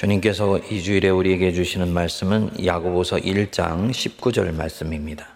주님께서 0.00 0.56
이 0.70 0.82
주일에 0.82 1.10
우리에게 1.10 1.52
주시는 1.52 1.92
말씀은 1.92 2.64
야고보서 2.64 3.16
1장 3.16 3.90
19절 3.90 4.50
말씀입니다. 4.54 5.26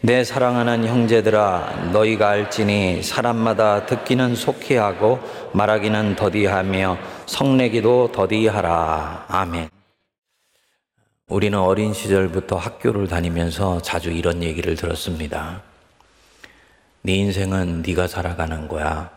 내 0.00 0.24
사랑하는 0.24 0.84
형제들아 0.84 1.90
너희가 1.92 2.30
알지니 2.30 3.04
사람마다 3.04 3.86
듣기는 3.86 4.34
속히 4.34 4.74
하고 4.74 5.20
말하기는 5.52 6.16
더디하며 6.16 6.98
성내기도 7.26 8.10
더디하라. 8.10 9.26
아멘. 9.28 9.68
우리는 11.28 11.56
어린 11.56 11.94
시절부터 11.94 12.56
학교를 12.56 13.06
다니면서 13.06 13.80
자주 13.80 14.10
이런 14.10 14.42
얘기를 14.42 14.74
들었습니다. 14.74 15.62
네 17.02 17.14
인생은 17.14 17.84
네가 17.86 18.08
살아가는 18.08 18.66
거야. 18.66 19.12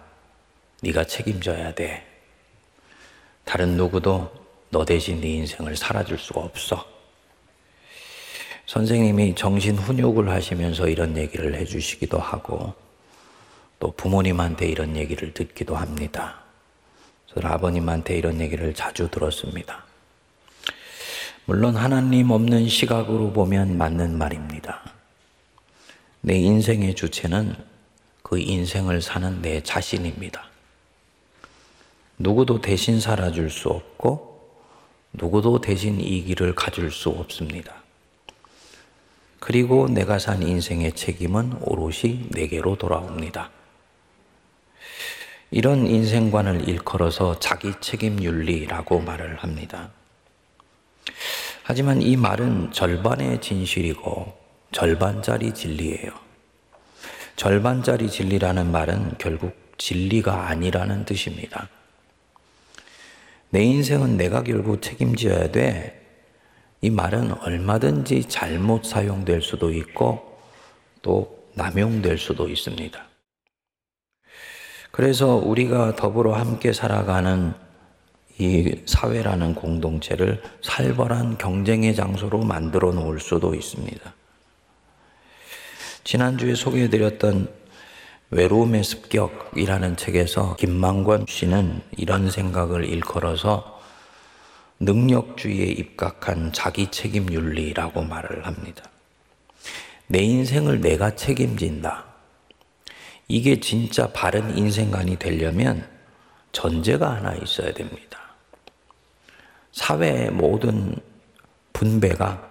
네가 0.84 1.05
책임져야 1.05 1.73
돼. 1.73 2.05
다른 3.44 3.70
누구도 3.70 4.46
너 4.78 4.86
대신 4.86 5.20
네 5.20 5.30
인생을 5.30 5.75
살아줄 5.75 6.20
수가 6.20 6.39
없어. 6.41 6.85
선생님이 8.68 9.34
정신 9.34 9.76
훈육을 9.76 10.30
하시면서 10.30 10.88
이런 10.88 11.18
얘기를 11.18 11.55
해주시기도 11.55 12.20
하고 12.20 12.76
또 13.80 13.91
부모님한테 13.94 14.68
이런 14.68 14.95
얘기를 14.95 15.34
듣기도 15.34 15.76
합니다. 15.76 16.41
저는 17.34 17.49
아버님한테 17.49 18.20
이런 18.20 18.40
얘기를 18.40 18.71
자주 18.76 19.09
들었습니다. 19.09 19.84
물론 21.46 21.76
하나님 21.76 22.30
없는 22.30 22.70
시각으로 22.70 23.34
보면 23.34 23.80
맞는 23.80 24.16
말입니다. 24.16 24.84
내 26.21 26.35
인생의 26.35 26.94
주체는 26.94 27.55
그 28.21 28.38
인생을 28.38 29.02
사는 29.02 29.41
내 29.41 29.63
자신입니다. 29.63 30.46
누구도 32.20 32.62
대신 32.62 32.99
살아줄 32.99 33.49
수 33.49 33.70
없고 33.70 34.27
누구도 35.17 35.62
대신 35.62 35.99
이 35.99 36.23
길을 36.23 36.55
가질 36.55 36.91
수 36.91 37.09
없습니다. 37.09 37.76
그리고 39.40 39.87
내가 39.87 40.20
산 40.20 40.43
인생의 40.43 40.93
책임은 40.93 41.57
오롯이 41.62 42.29
내게로 42.32 42.77
돌아옵니다. 42.77 43.51
이런 45.49 45.88
인생관을 45.88 46.68
일컬어서 46.68 47.40
자기 47.40 47.73
책임 47.79 48.21
윤리라고 48.21 48.99
말을 48.99 49.38
합니다. 49.38 49.91
하지만 51.63 52.01
이 52.01 52.15
말은 52.15 52.71
절반의 52.71 53.41
진실이고 53.41 54.38
절반짜리 54.71 55.54
진리예요. 55.54 56.12
절반짜리 57.38 58.10
진리라는 58.10 58.71
말은 58.71 59.15
결국 59.18 59.55
진리가 59.77 60.48
아니라는 60.48 61.05
뜻입니다. 61.05 61.70
내 63.49 63.63
인생은 63.63 64.17
내가 64.17 64.44
결국 64.44 64.81
책임져야 64.81 65.51
돼. 65.51 65.94
이 66.81 66.90
말은 66.90 67.34
얼마든지 67.41 68.25
잘못 68.25 68.85
사용될 68.85 69.41
수도 69.41 69.72
있고 69.72 70.38
또 71.01 71.38
남용될 71.56 72.17
수도 72.17 72.50
있습니다. 72.50 73.07
그래서 74.91 75.35
우리가 75.35 75.95
더불어 75.95 76.34
함께 76.34 76.73
살아가는 76.73 77.53
이 78.39 78.84
사회라는 78.85 79.56
공동체를 79.56 80.44
살벌한 80.61 81.38
경쟁의 81.38 81.95
장소로 81.95 82.39
만들어 82.39 82.91
놓을 82.91 83.19
수도 83.19 83.56
있습니다. 83.56 84.13
지난주에 86.03 86.53
소개해드렸던 86.53 87.50
외로움의 88.29 88.83
습격이라는 88.83 89.95
책에서 89.95 90.57
김만권 90.57 91.28
씨는 91.29 91.81
이런 91.95 92.29
생각을 92.29 92.83
일컬어서 92.83 93.81
능력주의에 94.81 95.66
입각한 95.66 96.51
자기 96.51 96.91
책임 96.91 97.31
윤리라고 97.31 98.01
말을 98.03 98.45
합니다. 98.45 98.83
내 100.07 100.19
인생을 100.19 100.81
내가 100.81 101.16
책임진다. 101.16 102.05
이게 103.29 103.59
진짜 103.59 104.11
바른 104.11 104.57
인생관이 104.57 105.17
되려면 105.17 105.87
전제가 106.51 107.16
하나 107.16 107.33
있어야 107.35 107.73
됩니다. 107.73 108.19
사회의 109.71 110.31
모든 110.31 110.95
분배가 111.71 112.49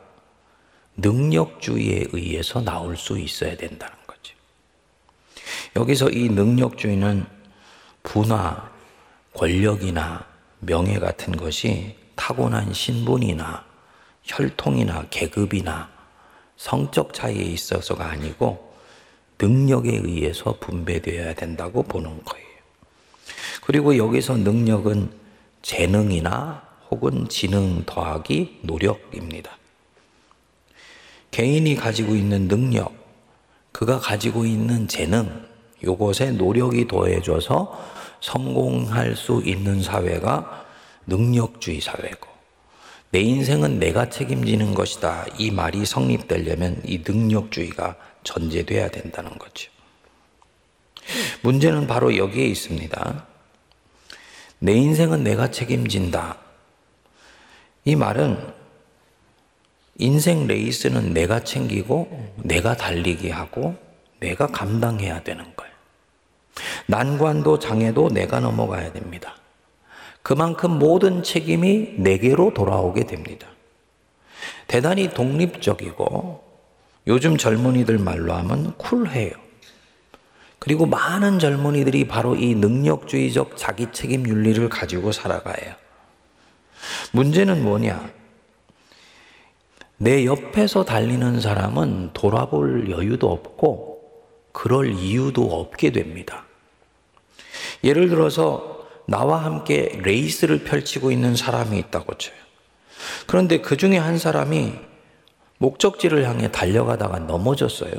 능력주의에 0.97 2.06
의해서 2.12 2.62
나올 2.62 2.97
수 2.97 3.19
있어야 3.19 3.56
된다는 3.56 3.94
여기서 5.76 6.09
이 6.09 6.31
능력주의는 6.31 7.26
부나 8.03 8.70
권력이나 9.34 10.25
명예 10.60 10.98
같은 10.98 11.37
것이 11.37 11.94
타고난 12.14 12.72
신분이나 12.72 13.62
혈통이나 14.22 15.09
계급이나 15.10 15.91
성적 16.56 17.12
차이에 17.12 17.42
있어서가 17.42 18.09
아니고 18.09 18.75
능력에 19.38 20.00
의해서 20.03 20.56
분배되어야 20.59 21.34
된다고 21.34 21.82
보는 21.82 22.25
거예요. 22.25 22.47
그리고 23.66 23.98
여기서 23.98 24.38
능력은 24.38 25.10
재능이나 25.60 26.62
혹은 26.91 27.28
지능 27.28 27.84
더하기 27.84 28.60
노력입니다. 28.62 29.59
개인이 31.32 31.75
가지고 31.75 32.15
있는 32.15 32.48
능력, 32.48 32.94
그가 33.72 33.98
가지고 33.98 34.47
있는 34.47 34.88
재능, 34.88 35.46
요것에 35.82 36.32
노력이 36.32 36.88
더해져서 36.88 37.97
성공할 38.20 39.16
수 39.16 39.42
있는 39.44 39.82
사회가 39.82 40.66
능력주의 41.06 41.81
사회고 41.81 42.37
내 43.10 43.20
인생은 43.20 43.78
내가 43.78 44.10
책임지는 44.10 44.75
것이다. 44.75 45.26
이 45.38 45.50
말이 45.50 45.86
성립되려면 45.86 46.82
이 46.84 47.03
능력주의가 47.06 47.97
전제돼야 48.25 48.91
된다는 48.91 49.38
거죠. 49.38 49.70
문제는 51.42 51.86
바로 51.86 52.16
여기에 52.16 52.47
있습니다. 52.47 53.26
내 54.59 54.72
인생은 54.72 55.22
내가 55.22 55.50
책임진다. 55.50 56.38
이 57.84 57.94
말은 57.94 58.53
인생 59.98 60.47
레이스는 60.47 61.15
내가 61.15 61.44
챙기고 61.44 62.34
내가 62.42 62.76
달리게 62.76 63.31
하고 63.31 63.76
내가 64.26 64.48
감당해야 64.48 65.22
되는 65.22 65.44
거예요. 65.56 65.72
난관도 66.87 67.60
장애도 67.60 68.09
내가 68.09 68.41
넘어가야 68.41 68.92
됩니다. 68.92 69.37
그만큼 70.22 70.81
모든 70.81 71.22
책임이 71.22 71.94
내게로 71.98 72.53
돌아오게 72.53 73.06
됩니다. 73.06 73.47
대단히 74.66 75.15
독립적이고 75.15 76.42
요즘 77.06 77.36
젊은이들 77.36 77.98
말로 77.98 78.32
하면 78.34 78.76
쿨해요. 78.76 79.31
그리고 80.59 80.86
많은 80.86 81.38
젊은이들이 81.38 82.09
바로 82.09 82.34
이 82.34 82.56
능력주의적 82.56 83.56
자기 83.56 83.86
책임 83.92 84.26
윤리를 84.26 84.69
가지고 84.69 85.12
살아가요. 85.12 85.75
문제는 87.12 87.62
뭐냐? 87.62 88.10
내 89.98 90.25
옆에서 90.26 90.84
달리는 90.84 91.41
사람은 91.41 92.10
돌아볼 92.12 92.91
여유도 92.91 93.31
없고 93.31 93.96
그럴 94.56 94.94
이유도 94.94 95.61
없게 95.61 95.93
됩니다. 95.93 96.47
예를 97.84 98.09
들어서 98.09 98.87
나와 99.06 99.44
함께 99.44 100.00
레이스를 100.03 100.65
펼치고 100.65 101.11
있는 101.11 101.37
사람이 101.37 101.78
있다고 101.78 102.15
쳐요. 102.15 102.34
그런데 103.27 103.61
그 103.61 103.77
중에 103.77 103.99
한 103.99 104.16
사람이 104.16 104.72
목적지를 105.59 106.27
향해 106.27 106.50
달려가다가 106.50 107.19
넘어졌어요. 107.19 107.93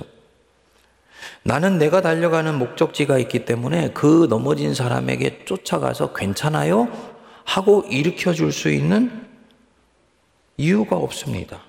나는 1.44 1.78
내가 1.78 2.01
달려가는 2.01 2.57
목적지가 2.57 3.19
있기 3.19 3.46
때문에 3.46 3.91
그 3.91 4.25
넘어진 4.28 4.73
사람에게 4.73 5.46
쫓아가서 5.46 6.13
괜찮아요? 6.13 6.91
하고 7.46 7.85
일으켜 7.88 8.34
줄 8.34 8.51
수 8.51 8.72
있는 8.72 9.28
이유가 10.58 10.96
없습니다. 10.96 11.61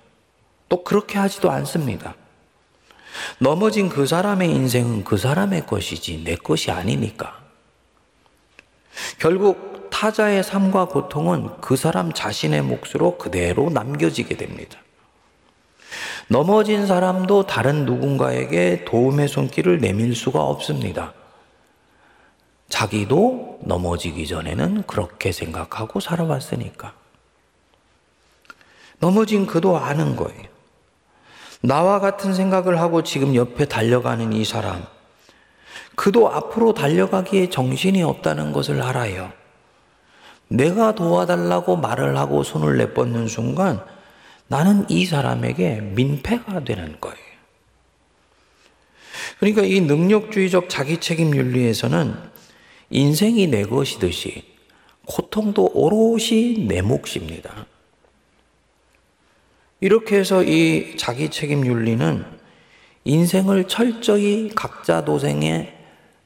또 0.71 0.83
그렇게 0.83 1.19
하지도 1.19 1.51
않습니다. 1.51 2.15
넘어진 3.39 3.89
그 3.89 4.07
사람의 4.07 4.51
인생은 4.51 5.05
그 5.05 5.17
사람의 5.17 5.67
것이지 5.67 6.23
내 6.25 6.37
것이 6.37 6.71
아니니까. 6.71 7.39
결국 9.19 9.91
타자의 9.91 10.45
삶과 10.45 10.87
고통은 10.87 11.61
그 11.61 11.77
사람 11.77 12.13
자신의 12.13 12.63
몫으로 12.63 13.19
그대로 13.19 13.71
남겨지게 13.71 14.37
됩니다. 14.37 14.79
넘어진 16.29 16.87
사람도 16.87 17.47
다른 17.47 17.87
누군가에게 17.87 18.85
도움의 18.85 19.29
손길을 19.29 19.79
내밀 19.79 20.15
수가 20.15 20.43
없습니다. 20.43 21.15
자기도 22.69 23.59
넘어지기 23.63 24.27
전에는 24.27 24.83
그렇게 24.87 25.33
생각하고 25.33 26.01
살아왔으니까. 26.01 26.93
넘어진 29.01 29.47
그도 29.47 29.79
아는 29.79 30.17
거예요. 30.17 30.58
나와 31.61 32.01
같은 32.01 32.35
생각을 32.35 32.81
하고 32.81 33.03
지금 33.03 33.35
옆에 33.35 33.65
달려가는 33.65 34.33
이 34.33 34.45
사람, 34.45 34.85
그도 35.97 36.31
앞으로 36.31 36.75
달려가기에 36.75 37.51
정신이 37.51 38.03
없다는 38.03 38.53
것을 38.53 38.81
알아요. 38.83 39.33
내가 40.49 40.95
도와달라고 40.95 41.77
말을 41.77 42.17
하고 42.17 42.43
손을 42.43 42.77
내뻗는 42.79 43.27
순간 43.27 43.85
나는 44.47 44.87
이 44.89 45.05
사람에게 45.05 45.81
민폐가 45.81 46.65
되는 46.65 46.97
거예요. 47.01 47.19
그러니까 49.41 49.63
이 49.63 49.81
능력주의적 49.81 50.69
자기 50.69 50.99
책임 50.99 51.35
윤리에서는 51.35 52.15
인생이 52.91 53.49
내 53.49 53.65
것이듯이 53.65 54.45
고통도 55.05 55.73
오롯이 55.75 56.67
내 56.67 56.81
몫입니다. 56.81 57.67
이렇게 59.81 60.17
해서 60.17 60.43
이 60.43 60.97
자기 60.97 61.31
책임 61.31 61.65
윤리는 61.65 62.25
인생을 63.05 63.69
철저히 63.69 64.51
각자 64.55 65.05
도생의 65.05 65.75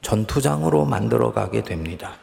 전투장으로 0.01 0.85
만들어 0.85 1.31
가게 1.31 1.61
됩니다. 1.61 2.17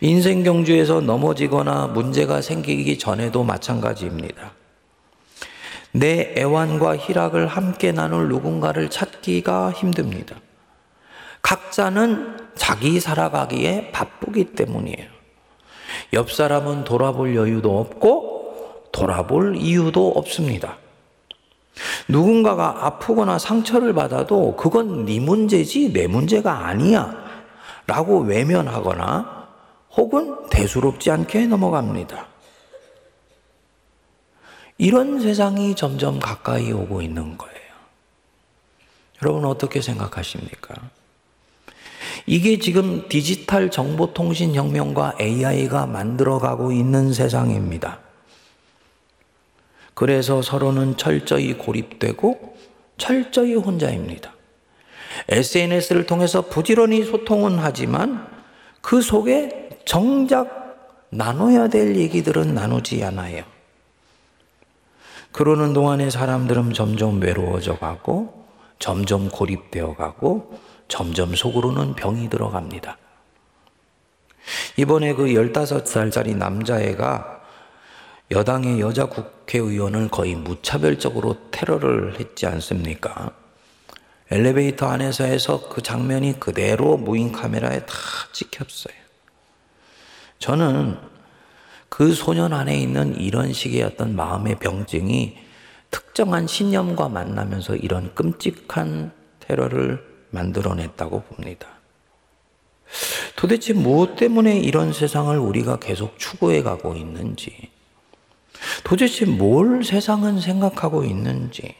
인생 0.00 0.42
경주에서 0.42 1.00
넘어지거나 1.00 1.88
문제가 1.88 2.40
생기기 2.40 2.98
전에도 2.98 3.44
마찬가지입니다. 3.44 4.52
내 5.92 6.34
애완과 6.36 6.96
희락을 6.98 7.46
함께 7.46 7.90
나눌 7.90 8.28
누군가를 8.28 8.90
찾기가 8.90 9.72
힘듭니다. 9.72 10.36
각자는 11.42 12.50
자기 12.54 13.00
살아가기에 13.00 13.92
바쁘기 13.92 14.52
때문이에요. 14.54 15.08
옆 16.12 16.30
사람은 16.30 16.84
돌아볼 16.84 17.34
여유도 17.34 17.78
없고 17.78 18.25
돌아볼 18.96 19.56
이유도 19.56 20.12
없습니다. 20.16 20.78
누군가가 22.08 22.86
아프거나 22.86 23.38
상처를 23.38 23.92
받아도 23.92 24.56
그건 24.56 25.04
네 25.04 25.20
문제지 25.20 25.92
내 25.92 26.06
문제가 26.06 26.66
아니야 26.66 27.14
라고 27.86 28.20
외면하거나 28.20 29.48
혹은 29.92 30.48
대수롭지 30.48 31.10
않게 31.10 31.46
넘어갑니다. 31.46 32.26
이런 34.78 35.20
세상이 35.20 35.74
점점 35.74 36.18
가까이 36.18 36.72
오고 36.72 37.02
있는 37.02 37.36
거예요. 37.36 37.56
여러분 39.22 39.44
어떻게 39.44 39.82
생각하십니까? 39.82 40.74
이게 42.26 42.58
지금 42.58 43.06
디지털 43.08 43.70
정보통신 43.70 44.54
혁명과 44.54 45.16
AI가 45.20 45.86
만들어가고 45.86 46.72
있는 46.72 47.12
세상입니다. 47.12 48.05
그래서 49.96 50.42
서로는 50.42 50.98
철저히 50.98 51.54
고립되고 51.54 52.54
철저히 52.98 53.54
혼자입니다. 53.54 54.30
SNS를 55.30 56.04
통해서 56.04 56.42
부지런히 56.42 57.02
소통은 57.02 57.58
하지만 57.58 58.28
그 58.82 59.00
속에 59.00 59.70
정작 59.86 61.06
나눠야 61.08 61.68
될 61.68 61.96
얘기들은 61.96 62.54
나누지 62.54 63.02
않아요. 63.04 63.44
그러는 65.32 65.72
동안에 65.72 66.10
사람들은 66.10 66.74
점점 66.74 67.18
외로워져 67.22 67.78
가고 67.78 68.44
점점 68.78 69.30
고립되어 69.30 69.94
가고 69.94 70.58
점점 70.88 71.34
속으로는 71.34 71.94
병이 71.94 72.28
들어갑니다. 72.28 72.98
이번에 74.76 75.14
그 75.14 75.24
15살짜리 75.24 76.36
남자애가 76.36 77.36
여당의 78.30 78.80
여자 78.80 79.06
국회의원을 79.06 80.08
거의 80.08 80.34
무차별적으로 80.34 81.36
테러를 81.50 82.18
했지 82.18 82.46
않습니까? 82.46 83.32
엘리베이터 84.30 84.88
안에서 84.88 85.24
해서 85.24 85.68
그 85.68 85.80
장면이 85.80 86.40
그대로 86.40 86.96
무인 86.96 87.30
카메라에 87.30 87.86
다 87.86 87.94
찍혔어요. 88.32 88.94
저는 90.40 90.98
그 91.88 92.12
소년 92.12 92.52
안에 92.52 92.76
있는 92.76 93.16
이런 93.16 93.52
식의 93.52 93.82
어떤 93.84 94.16
마음의 94.16 94.56
병증이 94.56 95.36
특정한 95.92 96.48
신념과 96.48 97.08
만나면서 97.08 97.76
이런 97.76 98.12
끔찍한 98.14 99.12
테러를 99.38 100.04
만들어냈다고 100.30 101.22
봅니다. 101.22 101.68
도대체 103.36 103.72
무엇 103.72 104.16
때문에 104.16 104.58
이런 104.58 104.92
세상을 104.92 105.38
우리가 105.38 105.78
계속 105.78 106.18
추구해 106.18 106.62
가고 106.62 106.94
있는지, 106.94 107.70
도대체 108.84 109.24
뭘 109.26 109.84
세상은 109.84 110.40
생각하고 110.40 111.04
있는지, 111.04 111.74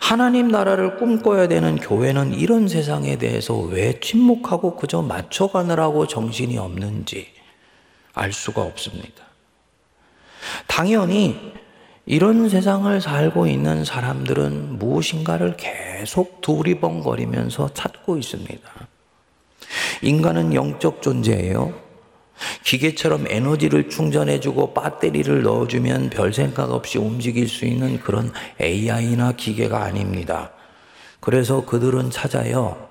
하나님 0.00 0.48
나라를 0.48 0.96
꿈꿔야 0.96 1.48
되는 1.48 1.76
교회는 1.76 2.34
이런 2.34 2.68
세상에 2.68 3.16
대해서 3.16 3.56
왜 3.56 3.98
침묵하고 4.00 4.76
그저 4.76 5.02
맞춰가느라고 5.02 6.06
정신이 6.06 6.58
없는지 6.58 7.26
알 8.12 8.32
수가 8.32 8.62
없습니다. 8.62 9.24
당연히 10.66 11.52
이런 12.06 12.48
세상을 12.48 13.00
살고 13.00 13.46
있는 13.46 13.84
사람들은 13.84 14.78
무엇인가를 14.78 15.56
계속 15.56 16.40
두리번거리면서 16.42 17.72
찾고 17.72 18.18
있습니다. 18.18 18.70
인간은 20.02 20.54
영적 20.54 21.02
존재예요. 21.02 21.83
기계처럼 22.64 23.26
에너지를 23.28 23.88
충전해주고 23.88 24.74
배터리를 24.74 25.42
넣어주면 25.42 26.10
별 26.10 26.32
생각 26.32 26.72
없이 26.72 26.98
움직일 26.98 27.48
수 27.48 27.64
있는 27.64 28.00
그런 28.00 28.32
AI나 28.60 29.32
기계가 29.32 29.82
아닙니다. 29.82 30.50
그래서 31.20 31.64
그들은 31.64 32.10
찾아요. 32.10 32.88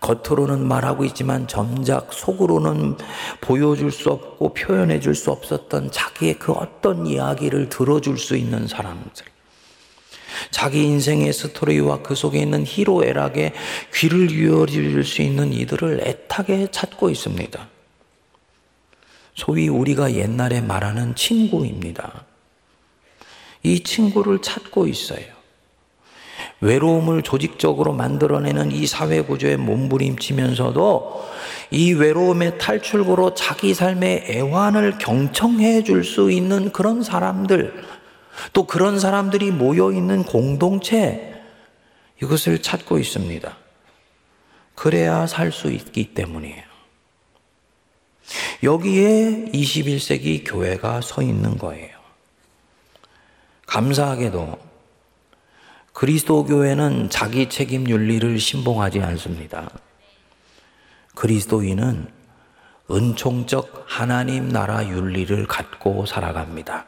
겉으로는 0.00 0.66
말하고 0.66 1.04
있지만 1.04 1.48
점작 1.48 2.12
속으로는 2.12 2.96
보여줄 3.40 3.90
수 3.90 4.10
없고 4.10 4.54
표현해 4.54 5.00
줄 5.00 5.14
수 5.14 5.30
없었던 5.30 5.90
자기의 5.90 6.38
그 6.38 6.52
어떤 6.52 7.06
이야기를 7.06 7.68
들어줄 7.68 8.18
수 8.18 8.36
있는 8.36 8.66
사람들. 8.66 9.24
자기 10.50 10.82
인생의 10.82 11.32
스토리와 11.32 12.02
그 12.02 12.14
속에 12.14 12.40
있는 12.40 12.64
희로애락에 12.64 13.52
귀를 13.94 14.26
기울일 14.26 15.04
수 15.04 15.22
있는 15.22 15.52
이들을 15.52 16.00
애타게 16.04 16.68
찾고 16.70 17.10
있습니다. 17.10 17.73
소위 19.34 19.68
우리가 19.68 20.14
옛날에 20.14 20.60
말하는 20.60 21.14
친구입니다. 21.14 22.24
이 23.62 23.82
친구를 23.82 24.40
찾고 24.42 24.86
있어요. 24.86 25.24
외로움을 26.60 27.22
조직적으로 27.22 27.92
만들어내는 27.92 28.72
이 28.72 28.86
사회 28.86 29.22
구조에 29.22 29.56
몸부림치면서도 29.56 31.24
이 31.70 31.92
외로움의 31.92 32.58
탈출구로 32.58 33.34
자기 33.34 33.74
삶의 33.74 34.26
애환을 34.28 34.98
경청해 34.98 35.82
줄 35.84 36.04
수 36.04 36.30
있는 36.30 36.70
그런 36.72 37.02
사람들, 37.02 37.84
또 38.52 38.66
그런 38.66 38.98
사람들이 38.98 39.50
모여 39.50 39.92
있는 39.92 40.22
공동체, 40.22 41.42
이것을 42.22 42.62
찾고 42.62 42.98
있습니다. 42.98 43.56
그래야 44.74 45.26
살 45.26 45.52
수 45.52 45.70
있기 45.70 46.14
때문이에요. 46.14 46.73
여기에 48.64 49.50
21세기 49.52 50.42
교회가 50.46 51.02
서 51.02 51.20
있는 51.20 51.58
거예요. 51.58 51.94
감사하게도 53.66 54.58
그리스도 55.92 56.44
교회는 56.44 57.10
자기 57.10 57.50
책임 57.50 57.88
윤리를 57.88 58.38
신봉하지 58.38 59.00
않습니다. 59.00 59.70
그리스도인은 61.14 62.08
은총적 62.90 63.84
하나님 63.86 64.48
나라 64.48 64.86
윤리를 64.86 65.46
갖고 65.46 66.06
살아갑니다. 66.06 66.86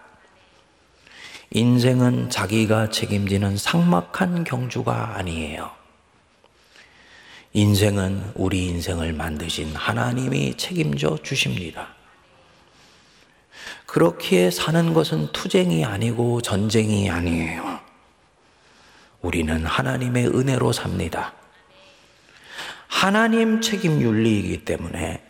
인생은 1.51 2.31
자기가 2.31 2.89
책임지는 2.89 3.59
삭막한 3.59 4.45
경주가 4.45 5.17
아니에요. 5.17 5.71
인생은 7.57 8.33
우리 8.35 8.67
인생을 8.67 9.15
만드신 9.15 9.75
하나님이 9.75 10.59
책임져 10.59 11.17
주십니다. 11.23 11.95
그렇게 13.87 14.51
사는 14.51 14.93
것은 14.93 15.33
투쟁이 15.33 15.83
아니고 15.83 16.43
전쟁이 16.43 17.09
아니에요. 17.09 17.81
우리는 19.23 19.65
하나님의 19.65 20.27
은혜로 20.27 20.73
삽니다. 20.73 21.33
하나님 22.89 23.63
책임 23.63 24.03
윤리이기 24.03 24.67
때문에 24.67 25.23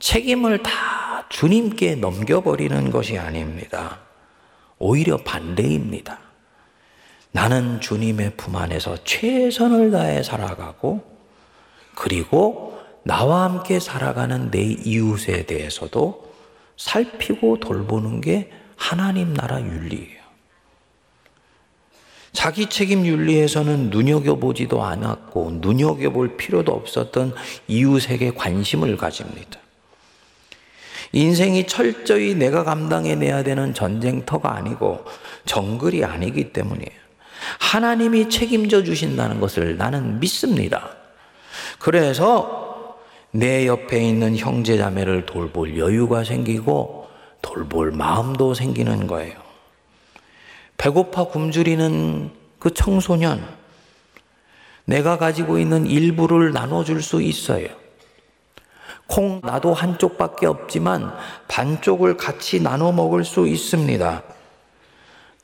책임을 0.00 0.62
다 0.62 1.24
주님께 1.30 1.94
넘겨버리는 1.94 2.90
것이 2.90 3.16
아닙니다. 3.16 4.00
오히려 4.76 5.16
반대입니다. 5.16 6.18
나는 7.32 7.80
주님의 7.80 8.36
품 8.36 8.54
안에서 8.56 9.02
최선을 9.04 9.90
다해 9.92 10.22
살아가고 10.22 11.17
그리고 11.98 12.78
나와 13.02 13.42
함께 13.42 13.80
살아가는 13.80 14.52
내 14.52 14.62
이웃에 14.62 15.46
대해서도 15.46 16.32
살피고 16.76 17.58
돌보는 17.58 18.20
게 18.20 18.52
하나님 18.76 19.34
나라 19.34 19.60
윤리예요. 19.60 20.18
자기 22.32 22.66
책임 22.66 23.04
윤리에서는 23.04 23.90
눈여겨보지도 23.90 24.80
않았고 24.80 25.58
눈여겨볼 25.60 26.36
필요도 26.36 26.72
없었던 26.72 27.34
이웃에게 27.66 28.30
관심을 28.30 28.96
가집니다. 28.96 29.58
인생이 31.10 31.66
철저히 31.66 32.36
내가 32.36 32.62
감당해내야 32.62 33.42
되는 33.42 33.74
전쟁터가 33.74 34.54
아니고 34.54 35.04
정글이 35.46 36.04
아니기 36.04 36.52
때문이에요. 36.52 36.96
하나님이 37.58 38.30
책임져 38.30 38.84
주신다는 38.84 39.40
것을 39.40 39.76
나는 39.76 40.20
믿습니다. 40.20 40.97
그래서 41.78 42.96
내 43.30 43.66
옆에 43.66 44.02
있는 44.02 44.36
형제 44.36 44.76
자매를 44.76 45.26
돌볼 45.26 45.78
여유가 45.78 46.24
생기고 46.24 47.08
돌볼 47.42 47.92
마음도 47.92 48.54
생기는 48.54 49.06
거예요. 49.06 49.36
배고파 50.76 51.24
굶주리는 51.24 52.30
그 52.58 52.72
청소년, 52.72 53.44
내가 54.84 55.18
가지고 55.18 55.58
있는 55.58 55.86
일부를 55.86 56.52
나눠줄 56.52 57.02
수 57.02 57.20
있어요. 57.20 57.68
콩, 59.06 59.40
나도 59.42 59.74
한쪽밖에 59.74 60.46
없지만 60.46 61.14
반쪽을 61.48 62.16
같이 62.16 62.60
나눠 62.60 62.92
먹을 62.92 63.24
수 63.24 63.46
있습니다. 63.46 64.22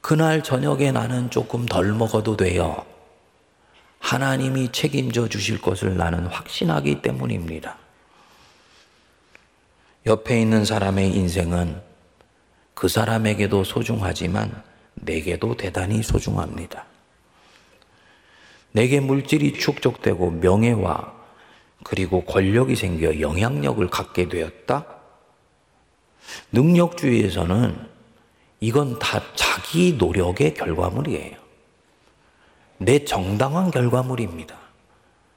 그날 0.00 0.42
저녁에 0.42 0.92
나는 0.92 1.30
조금 1.30 1.64
덜 1.66 1.92
먹어도 1.92 2.36
돼요. 2.36 2.84
하나님이 4.04 4.70
책임져 4.70 5.28
주실 5.28 5.62
것을 5.62 5.96
나는 5.96 6.26
확신하기 6.26 7.00
때문입니다. 7.00 7.78
옆에 10.04 10.42
있는 10.42 10.66
사람의 10.66 11.16
인생은 11.16 11.80
그 12.74 12.86
사람에게도 12.86 13.64
소중하지만 13.64 14.62
내게도 14.96 15.56
대단히 15.56 16.02
소중합니다. 16.02 16.84
내게 18.72 19.00
물질이 19.00 19.54
축적되고 19.54 20.32
명예와 20.32 21.14
그리고 21.82 22.26
권력이 22.26 22.76
생겨 22.76 23.20
영향력을 23.20 23.88
갖게 23.88 24.28
되었다? 24.28 24.84
능력주의에서는 26.52 27.88
이건 28.60 28.98
다 28.98 29.22
자기 29.34 29.94
노력의 29.94 30.52
결과물이에요. 30.52 31.43
내 32.78 33.04
정당한 33.04 33.70
결과물입니다. 33.70 34.56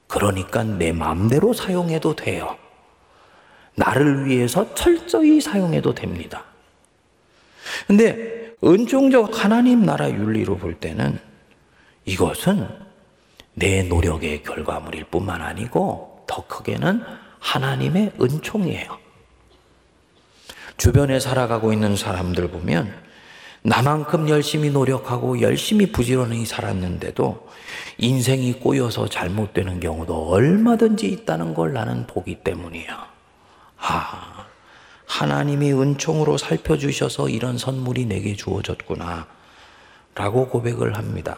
그러니까 0.06 0.62
내 0.64 0.92
마음대로 0.92 1.52
사용해도 1.52 2.16
돼요. 2.16 2.56
나를 3.74 4.26
위해서 4.26 4.74
철저히 4.74 5.40
사용해도 5.40 5.94
됩니다. 5.94 6.44
근데 7.86 8.54
은총적 8.64 9.44
하나님 9.44 9.84
나라 9.84 10.10
윤리로 10.10 10.56
볼 10.56 10.74
때는 10.74 11.18
이것은 12.04 12.68
내 13.54 13.82
노력의 13.82 14.42
결과물일 14.42 15.04
뿐만 15.04 15.42
아니고 15.42 16.24
더 16.26 16.46
크게는 16.46 17.02
하나님의 17.38 18.12
은총이에요. 18.20 18.98
주변에 20.76 21.20
살아가고 21.20 21.72
있는 21.72 21.96
사람들 21.96 22.48
보면 22.48 23.07
나만큼 23.68 24.30
열심히 24.30 24.70
노력하고 24.70 25.42
열심히 25.42 25.92
부지런히 25.92 26.46
살았는데도 26.46 27.48
인생이 27.98 28.54
꼬여서 28.54 29.08
잘못되는 29.08 29.80
경우도 29.80 30.30
얼마든지 30.30 31.06
있다는 31.06 31.52
걸 31.52 31.74
나는 31.74 32.06
보기 32.06 32.36
때문이야. 32.42 33.08
아, 33.80 34.46
하나님이 35.06 35.72
은총으로 35.72 36.38
살펴주셔서 36.38 37.28
이런 37.28 37.58
선물이 37.58 38.06
내게 38.06 38.34
주어졌구나. 38.34 39.26
라고 40.14 40.48
고백을 40.48 40.96
합니다. 40.96 41.36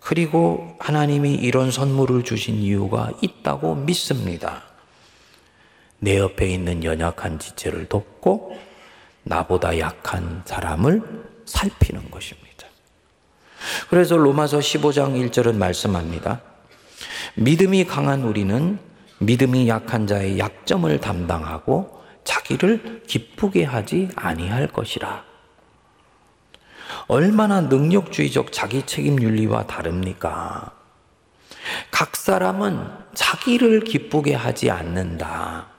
그리고 0.00 0.76
하나님이 0.80 1.34
이런 1.34 1.70
선물을 1.70 2.24
주신 2.24 2.56
이유가 2.56 3.10
있다고 3.22 3.76
믿습니다. 3.76 4.64
내 6.00 6.18
옆에 6.18 6.48
있는 6.48 6.82
연약한 6.82 7.38
지체를 7.38 7.88
돕고 7.88 8.75
나보다 9.26 9.78
약한 9.78 10.42
사람을 10.44 11.02
살피는 11.44 12.10
것입니다. 12.10 12.46
그래서 13.90 14.16
로마서 14.16 14.58
15장 14.58 15.30
1절은 15.30 15.56
말씀합니다. 15.56 16.40
믿음이 17.34 17.84
강한 17.86 18.22
우리는 18.22 18.78
믿음이 19.18 19.68
약한 19.68 20.06
자의 20.06 20.38
약점을 20.38 21.00
담당하고 21.00 22.02
자기를 22.24 23.02
기쁘게 23.06 23.64
하지 23.64 24.08
아니할 24.14 24.68
것이라. 24.68 25.24
얼마나 27.08 27.60
능력주의적 27.62 28.52
자기 28.52 28.84
책임 28.84 29.20
윤리와 29.20 29.66
다릅니까? 29.66 30.72
각 31.90 32.16
사람은 32.16 32.88
자기를 33.14 33.80
기쁘게 33.80 34.34
하지 34.34 34.70
않는다. 34.70 35.75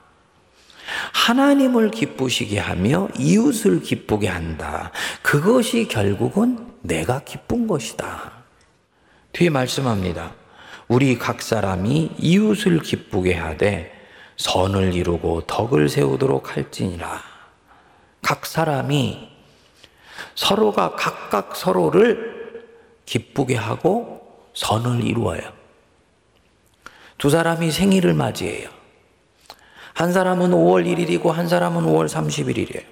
하나님을 1.12 1.90
기쁘시게 1.90 2.58
하며 2.58 3.08
이웃을 3.18 3.80
기쁘게 3.80 4.28
한다. 4.28 4.90
그것이 5.22 5.88
결국은 5.88 6.66
내가 6.82 7.20
기쁜 7.20 7.66
것이다. 7.66 8.32
뒤에 9.32 9.50
말씀합니다. 9.50 10.34
우리 10.88 11.18
각 11.18 11.42
사람이 11.42 12.12
이웃을 12.18 12.80
기쁘게 12.80 13.34
하되 13.34 13.92
선을 14.36 14.94
이루고 14.94 15.42
덕을 15.42 15.88
세우도록 15.88 16.56
할지니라. 16.56 17.22
각 18.22 18.46
사람이 18.46 19.28
서로가 20.34 20.96
각각 20.96 21.56
서로를 21.56 22.64
기쁘게 23.04 23.56
하고 23.56 24.48
선을 24.54 25.04
이루어요. 25.04 25.40
두 27.18 27.30
사람이 27.30 27.70
생일을 27.70 28.14
맞이해요. 28.14 28.77
한 29.98 30.12
사람은 30.12 30.52
5월 30.52 30.86
1일이고 30.86 31.26
한 31.32 31.48
사람은 31.48 31.82
5월 31.82 32.06
31일이에요. 32.08 32.84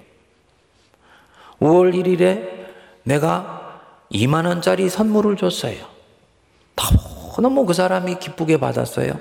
5월 1.61 1.95
1일에 1.95 2.67
내가 3.03 3.79
2만 4.11 4.45
원짜리 4.45 4.89
선물을 4.89 5.37
줬어요. 5.37 5.85
너무 7.39 7.65
그 7.65 7.73
사람이 7.73 8.19
기쁘게 8.19 8.57
받았어요. 8.57 9.17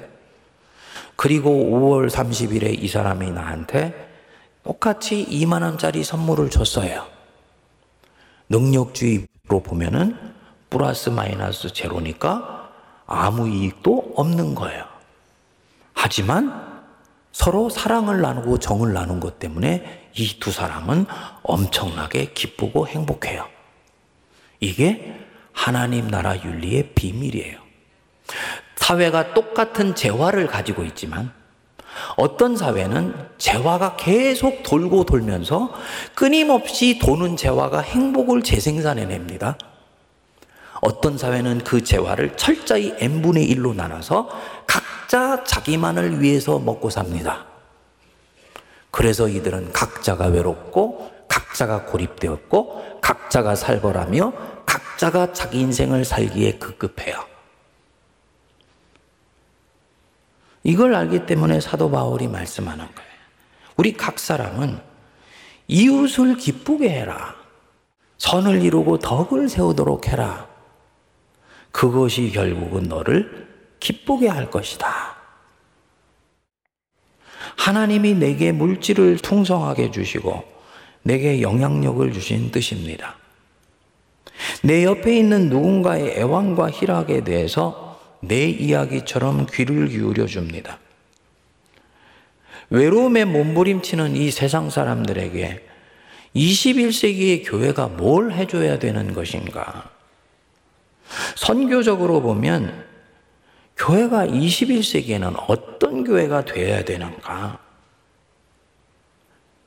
그리고 1.14 1.50
5월 1.50 2.10
30일에 2.10 2.82
이 2.82 2.88
사람이 2.88 3.30
나한테 3.30 3.94
똑같이 4.64 5.24
2만 5.24 5.62
원짜리 5.62 6.02
선물을 6.02 6.50
줬어요. 6.50 7.06
능력주의로 8.48 9.60
보면은 9.62 10.34
플러스 10.70 11.10
마이너스 11.10 11.72
제로니까 11.72 12.68
아무 13.06 13.48
이익도 13.48 14.14
없는 14.16 14.56
거예요. 14.56 14.84
하지만 15.94 16.65
서로 17.36 17.68
사랑을 17.68 18.22
나누고 18.22 18.60
정을 18.60 18.94
나눈 18.94 19.20
것 19.20 19.38
때문에 19.38 20.08
이 20.14 20.40
두 20.40 20.50
사람은 20.50 21.04
엄청나게 21.42 22.32
기쁘고 22.32 22.88
행복해요. 22.88 23.46
이게 24.58 25.14
하나님 25.52 26.08
나라 26.08 26.42
윤리의 26.42 26.92
비밀이에요. 26.94 27.58
사회가 28.76 29.34
똑같은 29.34 29.94
재화를 29.94 30.46
가지고 30.46 30.84
있지만 30.84 31.30
어떤 32.16 32.56
사회는 32.56 33.14
재화가 33.36 33.96
계속 33.96 34.62
돌고 34.62 35.04
돌면서 35.04 35.74
끊임없이 36.14 36.98
도는 36.98 37.36
재화가 37.36 37.80
행복을 37.80 38.44
재생산해냅니다. 38.44 39.58
어떤 40.80 41.18
사회는 41.18 41.64
그 41.64 41.84
재화를 41.84 42.36
철저히 42.36 42.94
n분의 42.98 43.46
1로 43.54 43.74
나눠서 43.74 44.30
각자 45.06 45.44
자기만을 45.44 46.20
위해서 46.20 46.58
먹고 46.58 46.90
삽니다. 46.90 47.46
그래서 48.90 49.28
이들은 49.28 49.72
각자가 49.72 50.26
외롭고 50.26 51.12
각자가 51.28 51.84
고립되었고 51.84 53.00
각자가 53.00 53.54
살벌하며 53.54 54.32
각자가 54.66 55.32
자기 55.32 55.60
인생을 55.60 56.04
살기에 56.04 56.58
급급해요. 56.58 57.24
이걸 60.64 60.96
알기 60.96 61.26
때문에 61.26 61.60
사도 61.60 61.88
바울이 61.88 62.26
말씀하는 62.26 62.84
거예요. 62.84 63.10
우리 63.76 63.92
각 63.92 64.18
사람은 64.18 64.80
이웃을 65.68 66.36
기쁘게 66.36 66.90
해라. 66.90 67.36
선을 68.18 68.60
이루고 68.62 68.98
덕을 68.98 69.48
세우도록 69.48 70.08
해라. 70.08 70.48
그것이 71.70 72.32
결국은 72.32 72.84
너를 72.84 73.46
기쁘게 73.80 74.28
할 74.28 74.50
것이다. 74.50 75.16
하나님이 77.56 78.14
내게 78.14 78.52
물질을 78.52 79.18
풍성하게 79.22 79.90
주시고 79.90 80.44
내게 81.02 81.40
영향력을 81.40 82.12
주신 82.12 82.50
뜻입니다. 82.50 83.16
내 84.62 84.84
옆에 84.84 85.16
있는 85.16 85.48
누군가의 85.48 86.18
애환과 86.18 86.70
희락에 86.70 87.24
대해서 87.24 88.00
내 88.20 88.48
이야기처럼 88.48 89.46
귀를 89.46 89.88
기울여 89.88 90.26
줍니다. 90.26 90.78
외로움에 92.70 93.24
몸부림치는 93.24 94.16
이 94.16 94.30
세상 94.30 94.70
사람들에게 94.70 95.64
21세기의 96.34 97.48
교회가 97.48 97.88
뭘 97.88 98.32
해줘야 98.32 98.78
되는 98.78 99.14
것인가? 99.14 99.90
선교적으로 101.36 102.20
보면 102.20 102.85
교회가 103.76 104.26
21세기에는 104.26 105.44
어떤 105.48 106.04
교회가 106.04 106.44
되어야 106.44 106.84
되는가? 106.84 107.58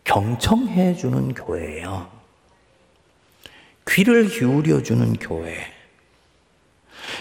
경청해 0.04 0.96
주는 0.96 1.34
교회예요. 1.34 2.10
귀를 3.88 4.28
기울여 4.28 4.82
주는 4.82 5.14
교회. 5.14 5.56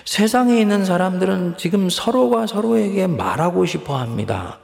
세상에 0.05 0.59
있는 0.59 0.85
사람들은 0.85 1.57
지금 1.59 1.91
서로가 1.91 2.47
서로에게 2.47 3.07
말하고 3.07 3.67
싶어 3.67 3.99
합니다. 3.99 4.59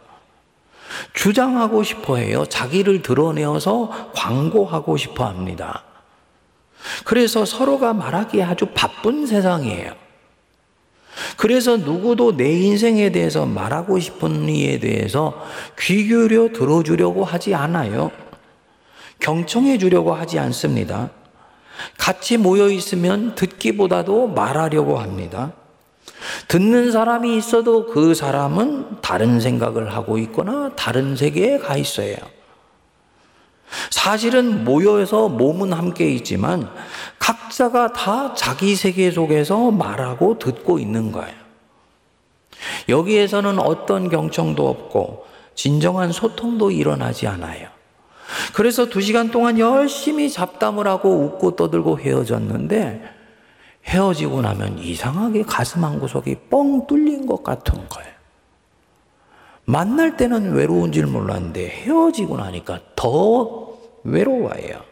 주장하고 1.13 1.83
싶어 1.83 2.17
해요. 2.17 2.47
자기를 2.47 3.03
드러내어서 3.03 4.11
광고하고 4.15 4.97
싶어 4.97 5.27
합니다. 5.27 5.85
그래서 7.05 7.45
서로가 7.45 7.93
말하기에 7.93 8.43
아주 8.43 8.67
바쁜 8.75 9.27
세상이에요. 9.27 10.04
그래서 11.37 11.77
누구도 11.77 12.37
내 12.37 12.51
인생에 12.51 13.11
대해서 13.11 13.47
말하고 13.47 13.99
싶은 13.99 14.49
이에 14.49 14.79
대해서 14.79 15.45
귀 15.79 16.07
기울여 16.07 16.51
들어주려고 16.53 17.25
하지 17.25 17.55
않아요. 17.55 18.11
경청해 19.21 19.79
주려고 19.79 20.13
하지 20.13 20.39
않습니다. 20.39 21.11
같이 21.99 22.37
모여 22.37 22.69
있으면 22.69 23.35
듣기보다도 23.35 24.29
말하려고 24.29 24.99
합니다. 24.99 25.53
듣는 26.49 26.93
사람이 26.93 27.37
있어도 27.37 27.87
그 27.87 28.15
사람은 28.15 29.01
다른 29.03 29.41
생각을 29.41 29.95
하고 29.95 30.19
있거나 30.19 30.71
다른 30.77 31.17
세계에 31.17 31.59
가 31.59 31.77
있어요. 31.77 32.17
사실은 33.91 34.65
모여서 34.65 35.29
몸은 35.29 35.73
함께 35.73 36.11
있지만 36.13 36.71
각자가 37.19 37.93
다 37.93 38.35
자기 38.35 38.75
세계 38.77 39.11
속에서 39.11 39.71
말하고 39.71 40.39
듣고 40.39 40.79
있는 40.79 41.13
거예요. 41.13 41.35
여기에서는 42.89 43.59
어떤 43.59 44.09
경청도 44.09 44.69
없고 44.69 45.27
진정한 45.55 46.13
소통도 46.13 46.71
일어나지 46.71 47.27
않아요. 47.27 47.69
그래서 48.55 48.87
두 48.87 49.01
시간 49.01 49.31
동안 49.31 49.59
열심히 49.59 50.31
잡담을 50.31 50.87
하고 50.87 51.11
웃고 51.25 51.57
떠들고 51.57 52.01
헤어졌는데 52.01 53.03
헤어지고 53.87 54.43
나면 54.43 54.79
이상하게 54.79 55.43
가슴 55.43 55.85
한 55.85 56.01
구석이 56.01 56.37
뻥 56.51 56.87
뚫린 56.87 57.27
것 57.27 57.43
같은 57.43 57.87
거예요. 57.89 58.14
만날 59.67 60.17
때는 60.17 60.53
외로운 60.53 60.93
줄 60.93 61.07
몰랐는데 61.07 61.69
헤어지고 61.69 62.37
나니까 62.37 62.81
더 62.95 63.77
외로워요. 64.05 64.83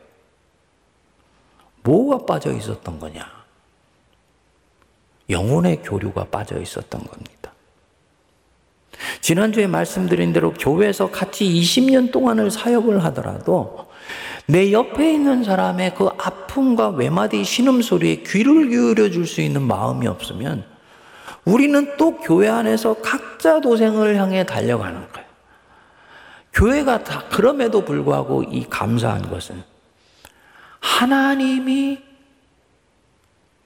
뭐가 1.83 2.25
빠져 2.25 2.53
있었던 2.53 2.99
거냐? 2.99 3.27
영혼의 5.29 5.83
교류가 5.83 6.25
빠져 6.25 6.61
있었던 6.61 7.05
겁니다. 7.05 7.53
지난주에 9.21 9.67
말씀드린 9.67 10.33
대로 10.33 10.53
교회에서 10.55 11.11
같이 11.11 11.45
20년 11.45 12.13
동안을 12.13 12.51
사역을 12.51 13.05
하더라도 13.05 13.89
내 14.47 14.73
옆에 14.73 15.15
있는 15.15 15.45
사람의 15.45 15.95
그 15.95 16.09
아픔과 16.19 16.91
외마디 16.91 17.45
신음소리에 17.45 18.23
귀를 18.25 18.69
기울여 18.69 19.11
줄 19.11 19.27
수 19.27 19.41
있는 19.41 19.63
마음이 19.63 20.07
없으면 20.07 20.65
우리는 21.45 21.97
또 21.97 22.19
교회 22.19 22.49
안에서 22.49 22.95
각자 23.03 23.61
도생을 23.61 24.17
향해 24.17 24.45
달려가는 24.45 25.13
거예요. 25.13 25.29
교회가 26.53 27.03
다 27.03 27.25
그럼에도 27.31 27.85
불구하고 27.85 28.43
이 28.45 28.67
감사한 28.69 29.31
것은 29.31 29.63
하나님이 30.81 32.01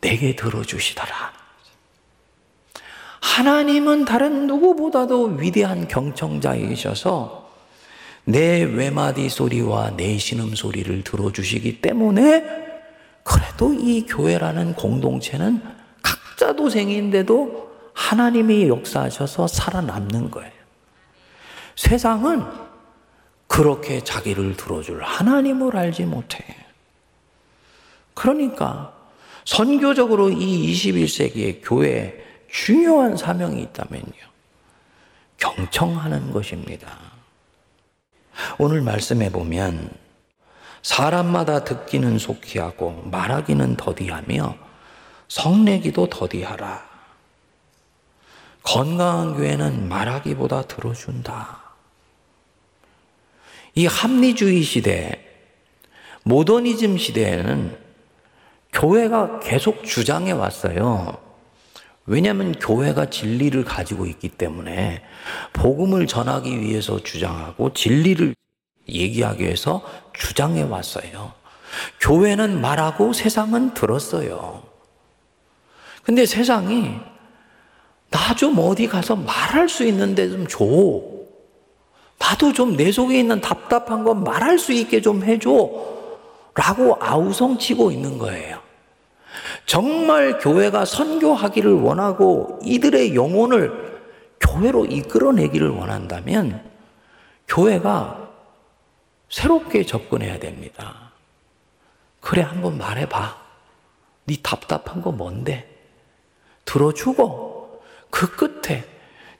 내게 0.00 0.36
들어주시더라. 0.36 1.32
하나님은 3.20 4.04
다른 4.04 4.46
누구보다도 4.46 5.36
위대한 5.38 5.88
경청자이셔서 5.88 7.50
내 8.24 8.62
외마디 8.62 9.28
소리와 9.28 9.96
내 9.96 10.16
신음 10.16 10.54
소리를 10.54 11.02
들어주시기 11.04 11.80
때문에 11.80 12.44
그래도 13.22 13.72
이 13.74 14.06
교회라는 14.06 14.74
공동체는 14.74 15.60
각자 16.02 16.54
도생인데도 16.54 17.66
하나님이 17.96 18.68
역사하셔서 18.68 19.48
살아남는 19.48 20.30
거예요. 20.30 20.52
세상은 21.74 22.44
그렇게 23.48 24.04
자기를 24.04 24.56
들어줄 24.56 25.02
하나님을 25.02 25.76
알지 25.76 26.04
못해. 26.04 26.44
그러니까 28.14 28.94
선교적으로 29.46 30.30
이 30.30 30.72
21세기의 30.72 31.60
교회에 31.62 32.14
중요한 32.50 33.16
사명이 33.16 33.62
있다면요. 33.62 34.26
경청하는 35.38 36.32
것입니다. 36.32 36.98
오늘 38.58 38.82
말씀해 38.82 39.30
보면 39.30 39.90
사람마다 40.82 41.64
듣기는 41.64 42.18
속히 42.18 42.58
하고 42.58 43.02
말하기는 43.10 43.76
더디하며 43.76 44.54
성내기도 45.28 46.08
더디하라. 46.08 46.95
건강한 48.66 49.34
교회는 49.34 49.88
말하기보다 49.88 50.62
들어준다. 50.62 51.62
이 53.76 53.86
합리주의 53.86 54.62
시대, 54.62 55.24
모더니즘 56.24 56.98
시대에는 56.98 57.78
교회가 58.72 59.38
계속 59.38 59.84
주장해 59.84 60.32
왔어요. 60.32 61.16
왜냐하면 62.06 62.52
교회가 62.52 63.08
진리를 63.08 63.64
가지고 63.64 64.06
있기 64.06 64.30
때문에 64.30 65.02
복음을 65.52 66.06
전하기 66.06 66.60
위해서 66.60 67.00
주장하고 67.02 67.72
진리를 67.72 68.34
얘기하기 68.88 69.44
위해서 69.44 69.84
주장해 70.12 70.62
왔어요. 70.62 71.34
교회는 72.00 72.60
말하고 72.60 73.12
세상은 73.12 73.74
들었어요. 73.74 74.62
근데 76.02 76.26
세상이 76.26 77.15
나 78.10 78.34
좀 78.34 78.56
어디 78.58 78.86
가서 78.86 79.16
말할 79.16 79.68
수 79.68 79.84
있는데 79.84 80.28
좀 80.28 80.46
줘. 80.46 80.64
나도 82.18 82.52
좀 82.52 82.76
내 82.76 82.90
속에 82.92 83.18
있는 83.18 83.40
답답한 83.40 84.04
건 84.04 84.24
말할 84.24 84.58
수 84.58 84.72
있게 84.72 85.00
좀 85.00 85.22
해줘. 85.24 85.50
라고 86.54 86.96
아우성치고 87.00 87.90
있는 87.90 88.16
거예요. 88.18 88.60
정말 89.66 90.38
교회가 90.38 90.84
선교하기를 90.84 91.72
원하고 91.72 92.58
이들의 92.62 93.14
영혼을 93.14 94.00
교회로 94.40 94.86
이끌어내기를 94.86 95.68
원한다면 95.70 96.64
교회가 97.48 98.28
새롭게 99.28 99.84
접근해야 99.84 100.38
됩니다. 100.38 101.12
그래, 102.20 102.42
한번 102.42 102.78
말해봐. 102.78 103.36
네 104.24 104.36
답답한 104.42 105.02
거 105.02 105.12
뭔데? 105.12 105.68
들어주고 106.64 107.45
그 108.10 108.34
끝에 108.36 108.84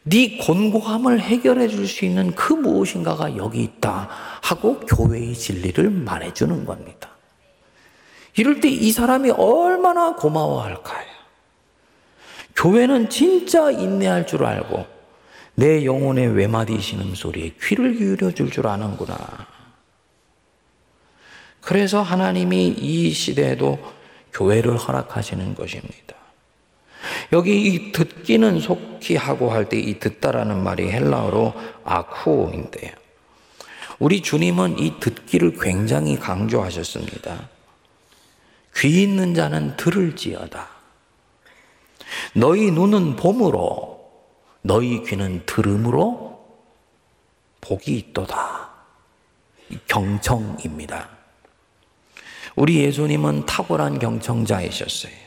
네 0.04 0.38
곤고함을 0.38 1.20
해결해 1.20 1.68
줄 1.68 1.86
수 1.86 2.04
있는 2.04 2.34
그 2.34 2.52
무엇인가가 2.52 3.36
여기 3.36 3.62
있다 3.62 4.08
하고 4.42 4.78
교회의 4.80 5.34
진리를 5.34 5.90
말해 5.90 6.32
주는 6.32 6.64
겁니다. 6.64 7.10
이럴 8.36 8.60
때 8.60 8.68
이 8.68 8.92
사람이 8.92 9.30
얼마나 9.30 10.14
고마워할까요? 10.14 11.06
교회는 12.54 13.08
진짜 13.10 13.70
인내할 13.70 14.26
줄 14.26 14.44
알고 14.44 14.86
내 15.54 15.84
영혼의 15.84 16.28
외마디 16.36 16.80
신음소리에 16.80 17.54
귀를 17.62 17.94
기울여 17.96 18.32
줄 18.32 18.50
줄 18.50 18.66
아는구나. 18.66 19.16
그래서 21.60 22.02
하나님이 22.02 22.68
이 22.78 23.10
시대에도 23.10 23.78
교회를 24.32 24.76
허락하시는 24.76 25.54
것입니다. 25.54 26.15
여기 27.32 27.62
이 27.62 27.92
듣기는 27.92 28.60
속히 28.60 29.16
하고 29.16 29.50
할 29.50 29.68
때 29.68 29.78
이 29.80 29.98
듣다라는 29.98 30.62
말이 30.62 30.90
헬라어로 30.90 31.54
아쿠인데요. 31.84 32.92
우리 33.98 34.20
주님은 34.20 34.78
이 34.78 35.00
듣기를 35.00 35.56
굉장히 35.58 36.18
강조하셨습니다. 36.18 37.48
귀 38.76 39.02
있는 39.02 39.34
자는 39.34 39.76
들을지어다. 39.76 40.68
너희 42.34 42.70
눈은 42.70 43.16
봄으로, 43.16 44.10
너희 44.62 45.02
귀는 45.02 45.42
들음으로 45.46 46.44
복이 47.62 47.96
있도다. 47.96 48.70
경청입니다. 49.88 51.08
우리 52.54 52.76
예수님은 52.84 53.46
탁월한 53.46 53.98
경청자이셨어요. 53.98 55.25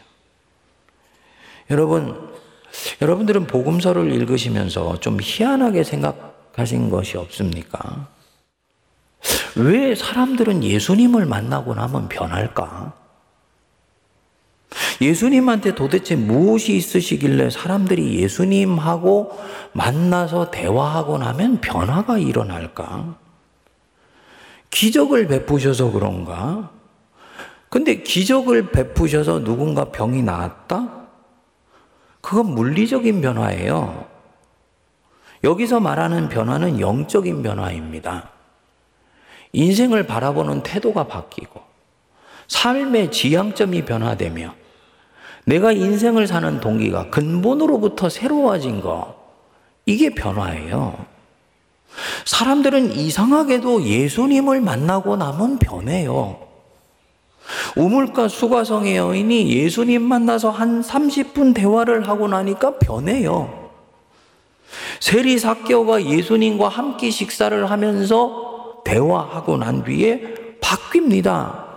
여러분, 1.69 2.29
여러분들은 3.01 3.47
복음서를 3.47 4.11
읽으시면서 4.11 4.99
좀 4.99 5.17
희한하게 5.21 5.83
생각하신 5.83 6.89
것이 6.89 7.17
없습니까? 7.17 8.07
왜 9.55 9.95
사람들은 9.95 10.63
예수님을 10.63 11.25
만나고 11.25 11.75
나면 11.75 12.09
변할까? 12.09 12.93
예수님한테 15.01 15.75
도대체 15.75 16.15
무엇이 16.15 16.75
있으시길래 16.75 17.49
사람들이 17.49 18.19
예수님하고 18.21 19.37
만나서 19.73 20.51
대화하고 20.51 21.17
나면 21.17 21.61
변화가 21.61 22.17
일어날까? 22.17 23.17
기적을 24.71 25.27
베푸셔서 25.27 25.91
그런가? 25.91 26.71
근데 27.69 28.01
기적을 28.01 28.71
베푸셔서 28.71 29.43
누군가 29.43 29.85
병이 29.85 30.21
나았다? 30.23 30.98
그건 32.29 32.53
물리적인 32.53 33.21
변화예요. 33.21 34.05
여기서 35.43 35.79
말하는 35.79 36.29
변화는 36.29 36.79
영적인 36.79 37.41
변화입니다. 37.41 38.29
인생을 39.51 40.05
바라보는 40.05 40.61
태도가 40.61 41.07
바뀌고, 41.07 41.59
삶의 42.47 43.09
지향점이 43.09 43.83
변화되며, 43.83 44.53
내가 45.45 45.71
인생을 45.71 46.27
사는 46.27 46.59
동기가 46.59 47.09
근본으로부터 47.09 48.09
새로워진 48.09 48.79
거, 48.79 49.15
이게 49.87 50.13
변화예요. 50.13 51.03
사람들은 52.25 52.91
이상하게도 52.91 53.85
예수님을 53.85 54.61
만나고 54.61 55.15
나면 55.15 55.57
변해요. 55.57 56.48
우물가 57.75 58.27
수가성의 58.27 58.97
여인이 58.97 59.51
예수님 59.51 60.01
만나서 60.01 60.49
한 60.49 60.81
30분 60.81 61.53
대화를 61.53 62.07
하고 62.07 62.27
나니까 62.27 62.77
변해요. 62.79 63.69
세리 64.99 65.39
사개오가 65.39 66.05
예수님과 66.05 66.67
함께 66.67 67.09
식사를 67.09 67.69
하면서 67.69 68.81
대화하고 68.85 69.57
난 69.57 69.83
뒤에 69.83 70.21
바뀝니다. 70.61 71.69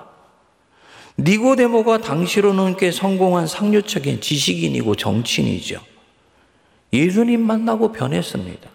니고데모가 1.19 1.99
당시로는 1.99 2.77
꽤 2.77 2.91
성공한 2.91 3.47
상류적인 3.47 4.21
지식인이고 4.21 4.95
정치인이죠. 4.97 5.81
예수님 6.93 7.41
만나고 7.41 7.93
변했습니다. 7.93 8.71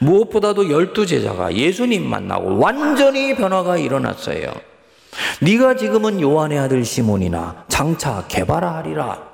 무엇보다도 0.00 0.70
열두 0.70 1.06
제자가 1.06 1.54
예수님 1.54 2.06
만나고 2.06 2.58
완전히 2.58 3.34
변화가 3.34 3.78
일어났어요. 3.78 4.52
네가 5.40 5.76
지금은 5.76 6.20
요한의 6.20 6.58
아들 6.58 6.84
시몬이나 6.84 7.64
장차 7.68 8.26
개바라 8.28 8.76
하리라. 8.76 9.28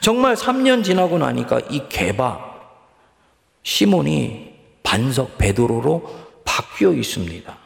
정말 0.00 0.34
3년 0.34 0.82
지나고 0.84 1.18
나니까 1.18 1.60
이 1.70 1.82
개바 1.88 2.38
시몬이 3.62 4.54
반석 4.82 5.38
베드로로 5.38 6.08
바뀌어 6.44 6.92
있습니다. 6.92 7.56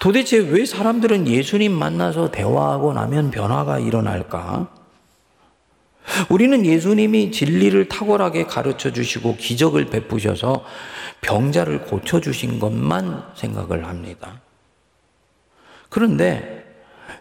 도대체 0.00 0.38
왜 0.38 0.64
사람들은 0.64 1.28
예수님 1.28 1.72
만나서 1.72 2.30
대화하고 2.30 2.94
나면 2.94 3.30
변화가 3.30 3.78
일어날까? 3.78 4.68
우리는 6.30 6.64
예수님이 6.64 7.30
진리를 7.32 7.88
탁월하게 7.88 8.44
가르쳐 8.44 8.92
주시고 8.92 9.36
기적을 9.36 9.86
베푸셔서 9.86 10.64
병자를 11.20 11.82
고쳐 11.82 12.20
주신 12.20 12.58
것만 12.58 13.24
생각을 13.34 13.86
합니다. 13.86 14.40
그런데 15.96 16.62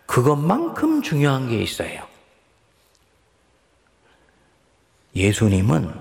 그것만큼 0.06 1.02
중요한 1.02 1.48
게 1.48 1.64
있어요. 1.64 2.06
예수님은 5.16 5.94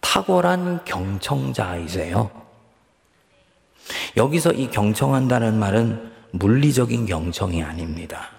탁월한 0.00 0.84
경청자이세요. 0.84 2.32
여기서 4.16 4.50
이 4.54 4.72
경청한다는 4.72 5.56
말은 5.56 6.12
물리적인 6.32 7.06
경청이 7.06 7.62
아닙니다. 7.62 8.30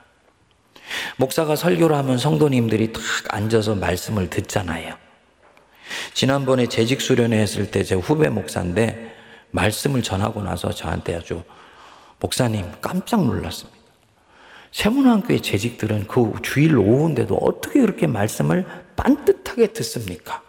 목사가 1.16 1.56
설교를 1.56 1.96
하면 1.96 2.18
성도님들이 2.18 2.92
탁 2.92 3.02
앉아서 3.30 3.76
말씀을 3.76 4.30
듣잖아요. 4.32 4.98
지난번에 6.14 6.68
재직 6.68 7.00
수련회 7.00 7.38
했을 7.38 7.72
때 7.72 7.86
제 7.86 7.96
후배 7.96 8.28
목사인데 8.28 9.16
말씀을 9.52 10.04
전하고 10.04 10.44
나서 10.44 10.72
저한테 10.72 11.16
아주 11.16 11.42
목사님 12.24 12.72
깜짝 12.80 13.26
놀랐습니다. 13.26 13.78
세문안교의 14.72 15.42
재직들은 15.42 16.08
그 16.08 16.34
주일 16.42 16.78
오후인데도 16.78 17.36
어떻게 17.36 17.82
그렇게 17.82 18.08
말씀을 18.08 18.66
빤듯하게 18.96 19.74
듣습니까? 19.74 20.42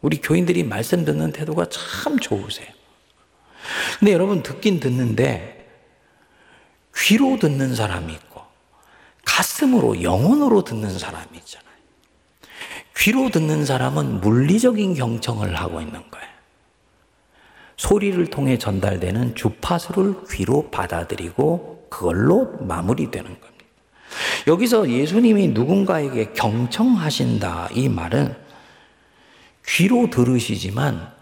우리 0.00 0.20
교인들이 0.20 0.64
말씀 0.64 1.04
듣는 1.04 1.32
태도가 1.32 1.66
참 1.66 2.18
좋으세요. 2.18 2.66
근데 3.98 4.12
여러분 4.12 4.42
듣긴 4.42 4.80
듣는데 4.80 5.70
귀로 6.96 7.38
듣는 7.38 7.74
사람이 7.74 8.12
있고 8.14 8.40
가슴으로 9.26 10.02
영혼으로 10.02 10.64
듣는 10.64 10.98
사람이 10.98 11.36
있잖아요. 11.38 11.72
귀로 12.96 13.30
듣는 13.30 13.66
사람은 13.66 14.22
물리적인 14.22 14.94
경청을 14.94 15.56
하고 15.56 15.80
있는 15.82 16.10
거예요. 16.10 16.31
소리를 17.76 18.24
통해 18.28 18.58
전달되는 18.58 19.34
주파수를 19.34 20.14
귀로 20.30 20.70
받아들이고 20.70 21.88
그걸로 21.90 22.52
마무리되는 22.60 23.24
겁니다. 23.24 23.52
여기서 24.46 24.88
예수님이 24.88 25.48
누군가에게 25.48 26.32
경청하신다 26.32 27.70
이 27.74 27.88
말은 27.88 28.34
귀로 29.66 30.10
들으시지만 30.10 31.12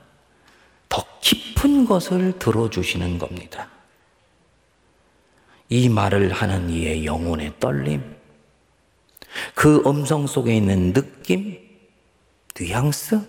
더 0.88 1.04
깊은 1.20 1.84
것을 1.84 2.38
들어주시는 2.38 3.18
겁니다. 3.18 3.68
이 5.68 5.88
말을 5.88 6.32
하는 6.32 6.68
이의 6.68 7.06
영혼의 7.06 7.54
떨림, 7.60 8.02
그 9.54 9.82
음성 9.86 10.26
속에 10.26 10.56
있는 10.56 10.92
느낌, 10.92 11.58
뉘앙스, 12.58 13.20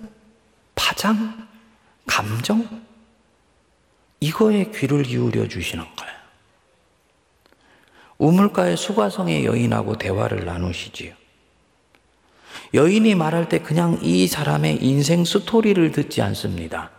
파장, 0.73 1.47
감정, 2.07 2.83
이거에 4.21 4.71
귀를 4.71 5.03
기울여 5.03 5.47
주시는 5.47 5.83
거예요. 5.83 6.13
우물가의 8.19 8.77
수가성의 8.77 9.45
여인하고 9.45 9.97
대화를 9.97 10.45
나누시지요. 10.45 11.13
여인이 12.75 13.15
말할 13.15 13.49
때 13.49 13.59
그냥 13.59 13.97
이 14.01 14.27
사람의 14.27 14.77
인생 14.83 15.25
스토리를 15.25 15.91
듣지 15.91 16.21
않습니다. 16.21 16.91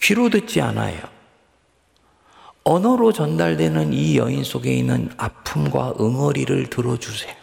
귀로 0.00 0.30
듣지 0.30 0.60
않아요. 0.60 1.00
언어로 2.62 3.12
전달되는 3.12 3.92
이 3.92 4.16
여인 4.16 4.44
속에 4.44 4.72
있는 4.72 5.10
아픔과 5.16 5.94
응어리를 6.00 6.70
들어주세요. 6.70 7.34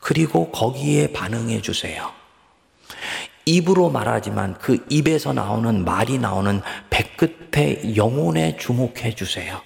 그리고 0.00 0.50
거기에 0.52 1.12
반응해 1.12 1.60
주세요. 1.62 2.12
입으로 3.46 3.90
말하지만 3.90 4.58
그 4.58 4.84
입에서 4.90 5.32
나오는 5.32 5.84
말이 5.84 6.18
나오는 6.18 6.60
배끝에 6.90 7.96
영혼에 7.96 8.56
주목해 8.56 9.14
주세요. 9.14 9.62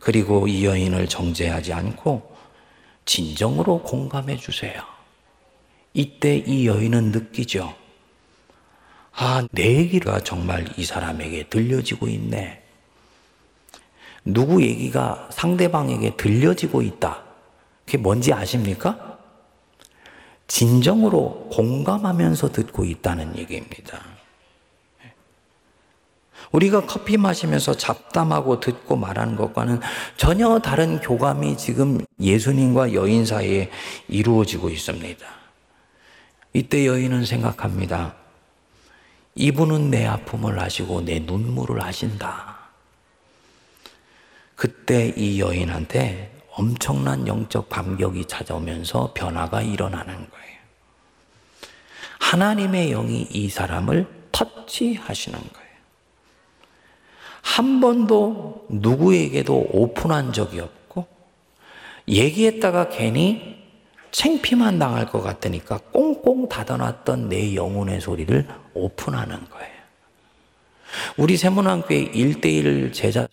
그리고 0.00 0.46
이 0.46 0.64
여인을 0.64 1.08
정죄하지 1.08 1.72
않고 1.72 2.34
진정으로 3.04 3.82
공감해 3.82 4.36
주세요. 4.36 4.82
이때 5.94 6.36
이 6.36 6.66
여인은 6.66 7.10
느끼죠. 7.10 7.74
아, 9.12 9.44
내 9.50 9.78
얘기가 9.78 10.20
정말 10.20 10.64
이 10.76 10.84
사람에게 10.84 11.48
들려지고 11.48 12.06
있네. 12.06 12.62
누구 14.24 14.62
얘기가 14.62 15.28
상대방에게 15.32 16.16
들려지고 16.16 16.82
있다. 16.82 17.24
그게 17.84 17.98
뭔지 17.98 18.32
아십니까? 18.32 19.07
진정으로 20.48 21.48
공감하면서 21.52 22.52
듣고 22.52 22.84
있다는 22.84 23.36
얘기입니다. 23.36 24.00
우리가 26.50 26.86
커피 26.86 27.18
마시면서 27.18 27.76
잡담하고 27.76 28.60
듣고 28.60 28.96
말하는 28.96 29.36
것과는 29.36 29.80
전혀 30.16 30.58
다른 30.58 30.98
교감이 31.00 31.58
지금 31.58 32.00
예수님과 32.20 32.94
여인 32.94 33.26
사이에 33.26 33.70
이루어지고 34.08 34.70
있습니다. 34.70 35.26
이때 36.54 36.86
여인은 36.86 37.26
생각합니다. 37.26 38.14
이분은 39.34 39.90
내 39.90 40.06
아픔을 40.06 40.58
아시고 40.58 41.02
내 41.02 41.20
눈물을 41.20 41.82
아신다. 41.82 42.56
그때 44.56 45.12
이 45.16 45.38
여인한테 45.40 46.37
엄청난 46.58 47.28
영적 47.28 47.68
감격이 47.68 48.24
찾아오면서 48.24 49.12
변화가 49.14 49.62
일어나는 49.62 50.14
거예요. 50.16 50.58
하나님의 52.18 52.90
영이 52.90 53.28
이 53.30 53.48
사람을 53.48 54.06
터치하시는 54.32 55.38
거예요. 55.38 55.68
한 57.42 57.80
번도 57.80 58.66
누구에게도 58.70 59.68
오픈한 59.70 60.32
적이 60.32 60.60
없고, 60.60 61.06
얘기했다가 62.08 62.88
괜히 62.88 63.62
챙피만 64.10 64.80
당할 64.80 65.06
것 65.06 65.20
같으니까 65.20 65.78
꽁꽁 65.92 66.48
닫아놨던 66.48 67.28
내 67.28 67.54
영혼의 67.54 68.00
소리를 68.00 68.48
오픈하는 68.74 69.48
거예요. 69.48 69.78
우리 71.18 71.36
세문안교회 71.36 72.10
1대1 72.10 72.92
제자 72.92 73.28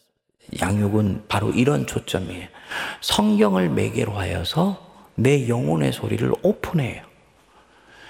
양육은 0.62 1.26
바로 1.28 1.50
이런 1.50 1.88
초점이에요. 1.88 2.55
성경을 3.02 3.70
매개로 3.70 4.14
하여서 4.14 4.86
내 5.16 5.48
영혼의 5.48 5.94
소리를 5.94 6.32
오픈해요. 6.42 7.04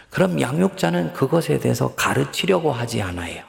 그럼 0.10 0.40
양육자는 0.40 1.14
그것에 1.14 1.60
대해서 1.60 1.94
가르치려고 1.96 2.72
하지 2.72 3.02
않아요. 3.02 3.44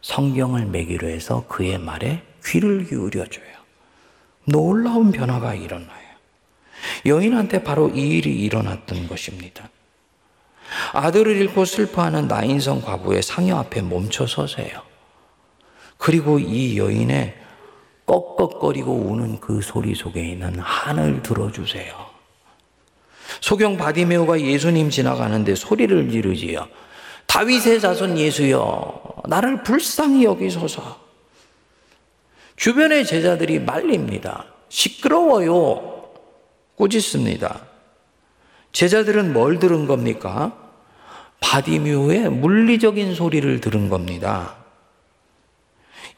성경을 0.00 0.66
매기로 0.66 1.08
해서 1.08 1.44
그의 1.48 1.78
말에 1.78 2.22
귀를 2.44 2.86
기울여줘요. 2.86 3.58
놀라운 4.44 5.10
변화가 5.10 5.54
일어나요. 5.54 6.08
여인한테 7.04 7.62
바로 7.64 7.88
이 7.90 8.00
일이 8.00 8.32
일어났던 8.42 9.08
것입니다. 9.08 9.68
아들을 10.92 11.36
잃고 11.36 11.64
슬퍼하는 11.64 12.28
나인성 12.28 12.82
과부의 12.82 13.22
상여 13.22 13.56
앞에 13.56 13.82
멈춰 13.82 14.26
서세요. 14.26 14.82
그리고 15.96 16.38
이 16.38 16.78
여인의 16.78 17.34
꺽꺽거리고 18.08 18.92
우는 18.92 19.38
그 19.38 19.60
소리 19.60 19.94
속에 19.94 20.26
있는 20.30 20.58
한을 20.58 21.22
들어주세요. 21.22 21.94
소경 23.40 23.76
바디메오가 23.76 24.40
예수님 24.40 24.90
지나가는데 24.90 25.54
소리를 25.54 26.10
지르지요. 26.10 26.66
다윗의 27.26 27.80
자손 27.80 28.16
예수여, 28.16 29.22
나를 29.28 29.62
불쌍히 29.62 30.24
여기소서. 30.24 30.98
주변의 32.56 33.06
제자들이 33.06 33.60
말립니다. 33.60 34.46
시끄러워요. 34.70 36.10
꾸짖습니다. 36.76 37.60
제자들은 38.72 39.32
뭘 39.32 39.58
들은 39.58 39.86
겁니까? 39.86 40.56
바디메오의 41.40 42.30
물리적인 42.30 43.14
소리를 43.14 43.60
들은 43.60 43.88
겁니다. 43.88 44.57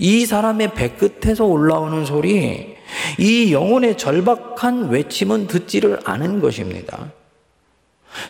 이 0.01 0.25
사람의 0.25 0.73
배끝에서 0.73 1.45
올라오는 1.45 2.07
소리, 2.07 2.75
이 3.19 3.53
영혼의 3.53 3.99
절박한 3.99 4.89
외침은 4.89 5.47
듣지를 5.47 6.01
않은 6.05 6.41
것입니다. 6.41 7.13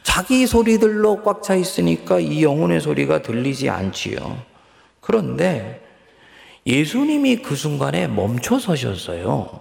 자기 0.03 0.49
소리들로 0.49 1.23
꽉 1.23 1.43
차 1.43 1.55
있으니까 1.55 2.19
이 2.19 2.43
영혼의 2.43 2.81
소리가 2.81 3.23
들리지 3.23 3.71
않지요. 3.71 4.43
그런데 5.01 5.81
예수님이 6.67 7.37
그 7.37 7.55
순간에 7.55 8.09
멈춰 8.09 8.59
서셨어요. 8.59 9.61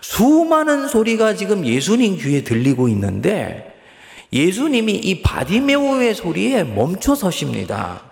수많은 0.00 0.86
소리가 0.86 1.34
지금 1.34 1.66
예수님 1.66 2.16
귀에 2.18 2.44
들리고 2.44 2.88
있는데 2.88 3.74
예수님이 4.32 4.94
이 4.94 5.20
바디메오의 5.20 6.14
소리에 6.14 6.62
멈춰 6.62 7.16
서십니다. 7.16 8.07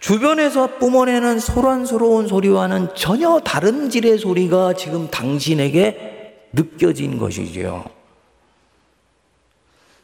주변에서 0.00 0.78
뿜어내는 0.78 1.40
소란스러운 1.40 2.28
소리와는 2.28 2.94
전혀 2.94 3.40
다른 3.40 3.90
질의 3.90 4.18
소리가 4.18 4.74
지금 4.74 5.10
당신에게 5.10 6.48
느껴진 6.52 7.18
것이지요. 7.18 7.84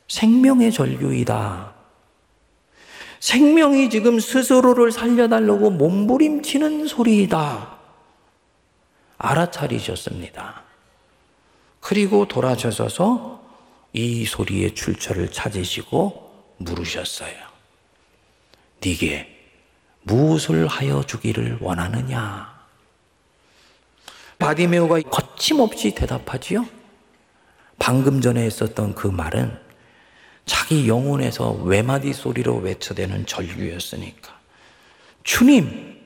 생명의 0.08 0.72
절규이다. 0.72 1.72
생명이 3.20 3.88
지금 3.88 4.20
스스로를 4.20 4.92
살려달라고 4.92 5.70
몸부림치는 5.70 6.86
소리이다. 6.86 7.78
알아차리셨습니다. 9.16 10.62
그리고 11.80 12.26
돌아서서 12.26 13.42
이 13.92 14.24
소리의 14.26 14.74
출처를 14.74 15.30
찾으시고 15.30 16.32
물으셨어요. 16.58 17.34
네게 18.82 19.33
무엇을 20.04 20.66
하여 20.66 21.02
주기를 21.02 21.58
원하느냐? 21.60 22.54
바디메오가 24.38 25.00
거침없이 25.02 25.94
대답하지요. 25.94 26.66
방금 27.78 28.20
전에 28.20 28.42
했었던 28.42 28.94
그 28.94 29.06
말은 29.08 29.58
자기 30.46 30.88
영혼에서 30.88 31.52
외마디 31.52 32.12
소리로 32.12 32.56
외쳐대는 32.56 33.26
절규였으니까. 33.26 34.38
주님, 35.22 36.00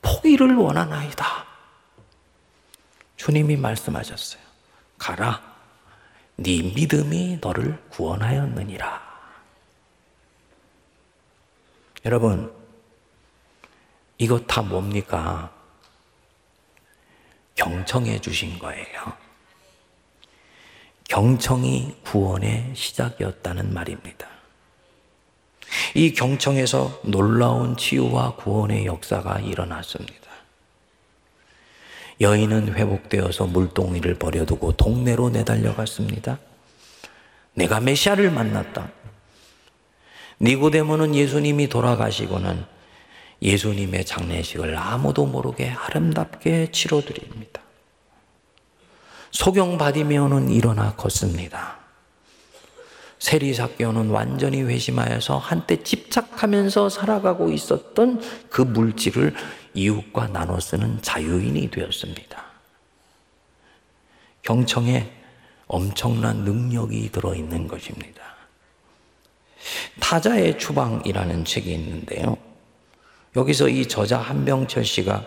포기를 0.00 0.54
원하나이다. 0.54 1.46
주님이 3.16 3.56
말씀하셨어요. 3.56 4.40
가라. 4.96 5.42
네 6.36 6.62
믿음이 6.62 7.38
너를 7.40 7.82
구원하였느니라. 7.90 9.08
여러분, 12.04 12.57
이거 14.18 14.40
다 14.40 14.62
뭡니까? 14.62 15.52
경청해 17.54 18.20
주신 18.20 18.58
거예요. 18.58 19.12
경청이 21.08 21.96
구원의 22.04 22.72
시작이었다는 22.74 23.72
말입니다. 23.72 24.28
이 25.94 26.12
경청에서 26.12 27.00
놀라운 27.04 27.76
치유와 27.76 28.36
구원의 28.36 28.86
역사가 28.86 29.40
일어났습니다. 29.40 30.28
여인은 32.20 32.74
회복되어서 32.74 33.46
물동이를 33.46 34.14
버려두고 34.14 34.72
동네로 34.72 35.30
내달려갔습니다. 35.30 36.38
내가 37.54 37.80
메시아를 37.80 38.30
만났다. 38.30 38.90
니고데모는 40.40 41.14
예수님이 41.14 41.68
돌아가시고는 41.68 42.77
예수님의 43.40 44.04
장례식을 44.04 44.76
아무도 44.76 45.26
모르게 45.26 45.70
아름답게 45.70 46.70
치러드립니다. 46.72 47.62
소경 49.30 49.78
바디메오는 49.78 50.50
일어나 50.50 50.94
걷습니다. 50.96 51.78
세리사교는 53.18 54.10
완전히 54.10 54.62
회심하여서 54.62 55.38
한때 55.38 55.82
집착하면서 55.82 56.88
살아가고 56.88 57.50
있었던 57.50 58.22
그 58.48 58.62
물질을 58.62 59.34
이웃과 59.74 60.28
나눠 60.28 60.58
쓰는 60.60 61.02
자유인이 61.02 61.70
되었습니다. 61.70 62.44
경청에 64.42 65.12
엄청난 65.66 66.38
능력이 66.38 67.10
들어있는 67.12 67.68
것입니다. 67.68 68.22
타자의 70.00 70.58
추방이라는 70.58 71.44
책이 71.44 71.72
있는데요. 71.72 72.47
여기서 73.38 73.68
이 73.68 73.86
저자 73.86 74.18
한병철 74.18 74.84
씨가 74.84 75.24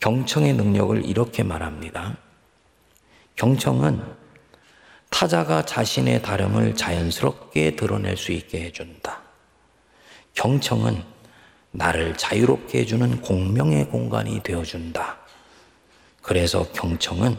경청의 0.00 0.54
능력을 0.54 1.04
이렇게 1.04 1.42
말합니다. 1.42 2.16
경청은 3.34 4.02
타자가 5.10 5.66
자신의 5.66 6.22
다름을 6.22 6.76
자연스럽게 6.76 7.76
드러낼 7.76 8.16
수 8.16 8.32
있게 8.32 8.62
해준다. 8.62 9.20
경청은 10.32 11.02
나를 11.72 12.16
자유롭게 12.16 12.80
해주는 12.80 13.20
공명의 13.20 13.90
공간이 13.90 14.42
되어준다. 14.42 15.18
그래서 16.22 16.66
경청은 16.72 17.36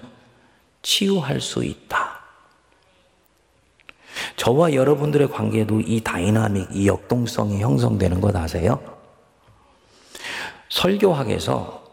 치유할 0.84 1.42
수 1.42 1.64
있다. 1.64 2.22
저와 4.36 4.74
여러분들의 4.74 5.30
관계도 5.32 5.82
이 5.82 6.02
다이나믹, 6.02 6.70
이 6.74 6.88
역동성이 6.88 7.62
형성되는 7.62 8.22
것 8.22 8.36
아세요? 8.36 8.97
설교학에서 10.70 11.86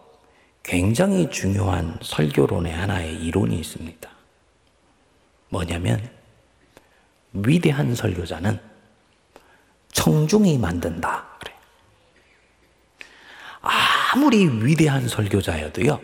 굉장히 0.62 1.30
중요한 1.30 1.98
설교론의 2.02 2.72
하나의 2.72 3.14
이론이 3.22 3.56
있습니다. 3.58 4.10
뭐냐면, 5.50 6.10
위대한 7.32 7.94
설교자는 7.94 8.60
청중이 9.92 10.58
만든다. 10.58 11.26
그래. 11.38 11.54
아무리 13.60 14.46
위대한 14.46 15.06
설교자여도요, 15.06 16.00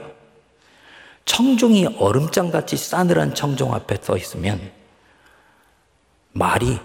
청중이 1.25 1.97
얼음장같이 1.99 2.77
싸늘한 2.77 3.35
청중 3.35 3.73
앞에 3.73 3.97
서 4.03 4.17
있으면 4.17 4.73
말이 6.33 6.79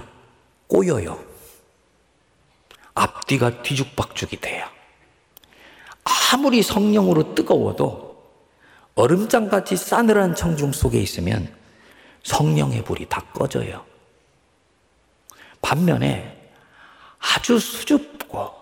꼬여요. 0.68 1.24
앞뒤가 2.94 3.62
뒤죽박죽이 3.62 4.38
돼요. 4.40 4.75
아무리 6.06 6.62
성령으로 6.62 7.36
뜨거워도 7.36 8.06
얼음장같이 8.96 9.76
싸늘한 9.76 10.36
청중 10.36 10.72
속에 10.72 11.00
있으면 11.02 11.54
성령의 12.24 12.84
불이 12.84 13.08
다 13.10 13.22
꺼져요. 13.34 13.84
반면에 15.62 16.50
아주 17.20 17.60
수줍고 17.60 18.54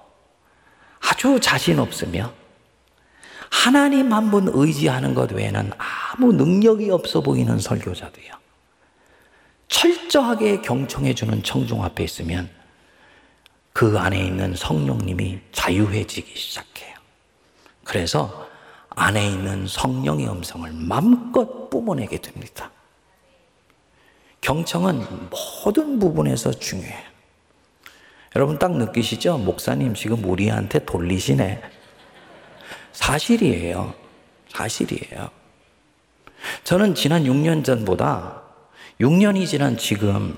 아주 1.00 1.40
자신 1.40 1.80
없으며 1.80 2.34
하나님 3.52 4.12
한 4.14 4.32
분 4.32 4.50
의지하는 4.52 5.14
것 5.14 5.32
외에는 5.32 5.72
아무 5.78 6.34
능력이 6.34 6.90
없어 6.90 7.22
보이는 7.22 7.60
설교자도요. 7.60 8.34
철저하게 9.68 10.62
경청해주는 10.62 11.44
청중 11.44 11.84
앞에 11.84 12.04
있으면 12.04 12.50
그 13.74 13.98
안에 13.98 14.20
있는 14.20 14.56
성령님이 14.56 15.40
자유해지기 15.52 16.36
시작해요. 16.36 16.93
그래서 17.84 18.48
안에 18.90 19.28
있는 19.28 19.68
성령의 19.68 20.30
음성을 20.30 20.72
마음껏 20.74 21.70
뿜어내게 21.70 22.20
됩니다. 22.20 22.72
경청은 24.42 25.30
모든 25.64 26.00
부분에서 26.00 26.52
중요해요. 26.52 27.14
여러분 28.36 28.60
딱 28.60 28.76
느끼시죠? 28.76 29.38
목사님 29.38 29.94
지금 29.94 30.24
우리한테 30.26 30.80
돌리시네. 30.86 31.62
사실이에요. 32.92 33.94
사실이에요. 34.50 35.30
저는 36.64 36.96
지난 36.96 37.24
6년 37.24 37.64
전보다 37.64 38.42
6년이 39.00 39.48
지난 39.48 39.78
지금 39.78 40.38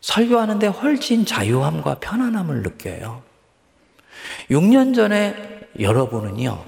설교하는데 0.00 0.66
훨씬 0.66 1.24
자유함과 1.24 1.96
편안함을 2.00 2.62
느껴요. 2.62 3.22
6년 4.50 4.94
전에 4.94 5.59
여러분은요, 5.78 6.64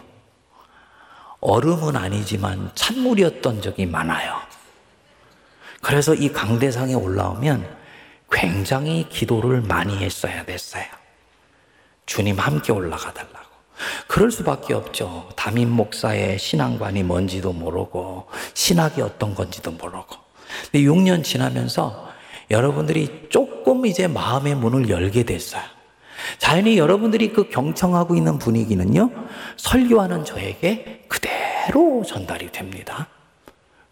얼음은 1.40 1.96
아니지만 1.96 2.70
찬물이었던 2.74 3.62
적이 3.62 3.86
많아요. 3.86 4.36
그래서 5.80 6.14
이 6.14 6.32
강대상에 6.32 6.94
올라오면 6.94 7.68
굉장히 8.30 9.08
기도를 9.08 9.60
많이 9.62 9.98
했어야 9.98 10.44
됐어요. 10.44 10.84
주님 12.06 12.38
함께 12.38 12.72
올라가 12.72 13.12
달라고. 13.12 13.42
그럴 14.06 14.30
수밖에 14.30 14.74
없죠. 14.74 15.28
담임 15.34 15.70
목사의 15.70 16.38
신앙관이 16.38 17.02
뭔지도 17.02 17.52
모르고, 17.52 18.28
신학이 18.54 19.02
어떤 19.02 19.34
건지도 19.34 19.72
모르고. 19.72 20.16
근데 20.64 20.80
6년 20.80 21.24
지나면서 21.24 22.08
여러분들이 22.50 23.26
조금 23.30 23.86
이제 23.86 24.06
마음의 24.06 24.54
문을 24.56 24.88
열게 24.88 25.24
됐어요. 25.24 25.62
자연히 26.38 26.78
여러분들이 26.78 27.32
그 27.32 27.48
경청하고 27.48 28.16
있는 28.16 28.38
분위기는요, 28.38 29.10
설교하는 29.56 30.24
저에게 30.24 31.04
그대로 31.08 32.02
전달이 32.04 32.52
됩니다. 32.52 33.08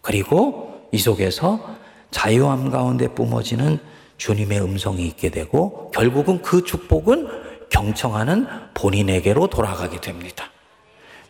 그리고 0.00 0.88
이 0.92 0.98
속에서 0.98 1.76
자유함 2.10 2.70
가운데 2.70 3.08
뿜어지는 3.08 3.78
주님의 4.16 4.60
음성이 4.60 5.06
있게 5.06 5.30
되고, 5.30 5.90
결국은 5.92 6.42
그 6.42 6.64
축복은 6.64 7.28
경청하는 7.70 8.46
본인에게로 8.74 9.46
돌아가게 9.46 10.00
됩니다. 10.00 10.50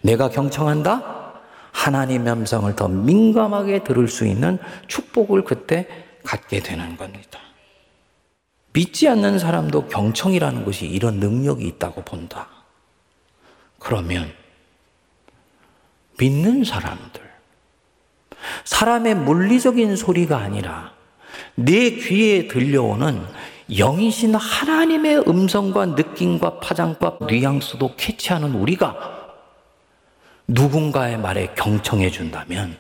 내가 0.01 0.31
경청한다? 0.31 1.21
하나님의 1.73 2.33
음성을 2.33 2.75
더 2.75 2.89
민감하게 2.89 3.85
들을 3.85 4.09
수 4.09 4.27
있는 4.27 4.59
축복을 4.89 5.45
그때 5.45 5.87
갖게 6.25 6.61
되는 6.61 6.97
겁니다. 6.97 7.39
믿지 8.73 9.09
않는 9.09 9.39
사람도 9.39 9.89
경청이라는 9.89 10.65
것이 10.65 10.87
이런 10.87 11.17
능력이 11.17 11.67
있다고 11.67 12.03
본다. 12.03 12.49
그러면 13.79 14.33
믿는 16.19 16.65
사람들, 16.65 17.21
사람의 18.65 19.15
물리적인 19.17 19.97
소리가 19.97 20.39
아니라 20.39 20.93
내 21.55 21.91
귀에 21.91 22.47
들려오는 22.47 23.21
영이신 23.71 24.35
하나님의 24.35 25.25
음성과 25.29 25.87
느낌과 25.87 26.61
파장과 26.61 27.19
뉘앙스도 27.27 27.95
캐치하는 27.97 28.55
우리가 28.55 29.19
누군가의 30.49 31.19
말에 31.19 31.55
경청해 31.55 32.11
준다면 32.11 32.77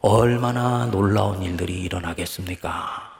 얼마나 0.00 0.86
놀라운 0.86 1.42
일들이 1.42 1.80
일어나겠습니까? 1.80 3.11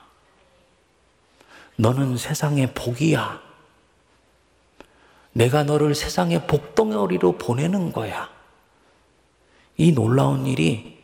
너는 1.82 2.16
세상의 2.16 2.74
복이야. 2.74 3.42
내가 5.32 5.64
너를 5.64 5.96
세상의 5.96 6.46
복덩어리로 6.46 7.38
보내는 7.38 7.90
거야. 7.90 8.30
이 9.76 9.90
놀라운 9.90 10.46
일이 10.46 11.02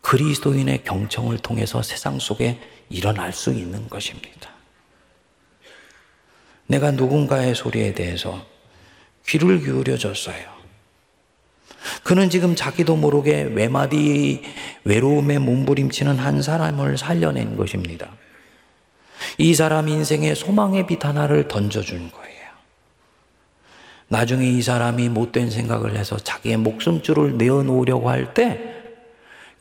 그리스도인의 0.00 0.84
경청을 0.84 1.38
통해서 1.38 1.82
세상 1.82 2.18
속에 2.18 2.58
일어날 2.88 3.34
수 3.34 3.52
있는 3.52 3.86
것입니다. 3.90 4.50
내가 6.68 6.90
누군가의 6.90 7.54
소리에 7.54 7.92
대해서 7.92 8.46
귀를 9.26 9.60
기울여 9.60 9.98
줬어요. 9.98 10.54
그는 12.02 12.30
지금 12.30 12.54
자기도 12.54 12.96
모르게 12.96 13.42
외마디 13.42 14.42
외로움에 14.84 15.38
몸부림치는 15.38 16.16
한 16.16 16.40
사람을 16.40 16.96
살려낸 16.96 17.58
것입니다. 17.58 18.23
이 19.38 19.54
사람 19.54 19.88
인생에 19.88 20.34
소망의 20.34 20.86
빛 20.86 21.04
하나를 21.04 21.48
던져준 21.48 22.10
거예요. 22.10 22.34
나중에 24.08 24.46
이 24.48 24.62
사람이 24.62 25.08
못된 25.08 25.50
생각을 25.50 25.96
해서 25.96 26.16
자기의 26.16 26.58
목숨줄을 26.58 27.36
내어놓으려고 27.36 28.10
할 28.10 28.34
때, 28.34 28.74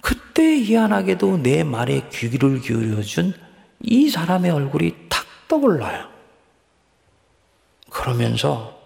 그때 0.01 0.43
희한하게도 0.61 1.43
내 1.43 1.63
말에 1.63 2.07
귀를 2.11 2.59
기울여준 2.59 3.33
이 3.81 4.09
사람의 4.09 4.51
얼굴이 4.51 4.95
탁 5.09 5.25
떠올라요. 5.47 6.09
그러면서 7.89 8.79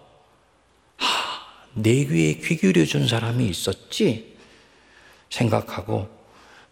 내 1.74 2.04
귀에 2.04 2.34
귀 2.34 2.56
기울여준 2.56 3.08
사람이 3.08 3.46
있었지 3.46 4.36
생각하고 5.30 6.08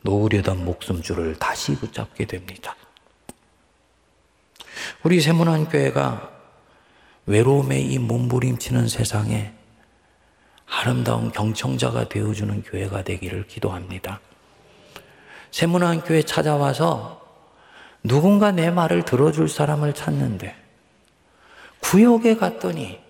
놓으려던 0.02 0.64
목숨줄을 0.64 1.37
다시 1.37 1.74
붙잡게 1.76 2.26
됩니다. 2.26 2.76
우리 5.03 5.20
세문안 5.20 5.68
교회가 5.68 6.31
외로움에 7.27 7.81
이 7.81 7.99
몸부림치는 7.99 8.88
세상에 8.88 9.53
아름다운 10.66 11.33
경청자가 11.33 12.09
되어주는 12.09 12.62
교회가 12.62 13.03
되기를 13.05 13.46
기도합니다. 13.46 14.20
세문안 15.51 16.03
교회 16.03 16.22
찾아와서 16.22 17.25
누군가 18.03 18.53
내 18.53 18.70
말을 18.70 19.05
들어줄 19.05 19.49
사람을 19.49 19.94
찾는데 19.94 20.55
구역에 21.81 22.37
갔더니 22.37 23.01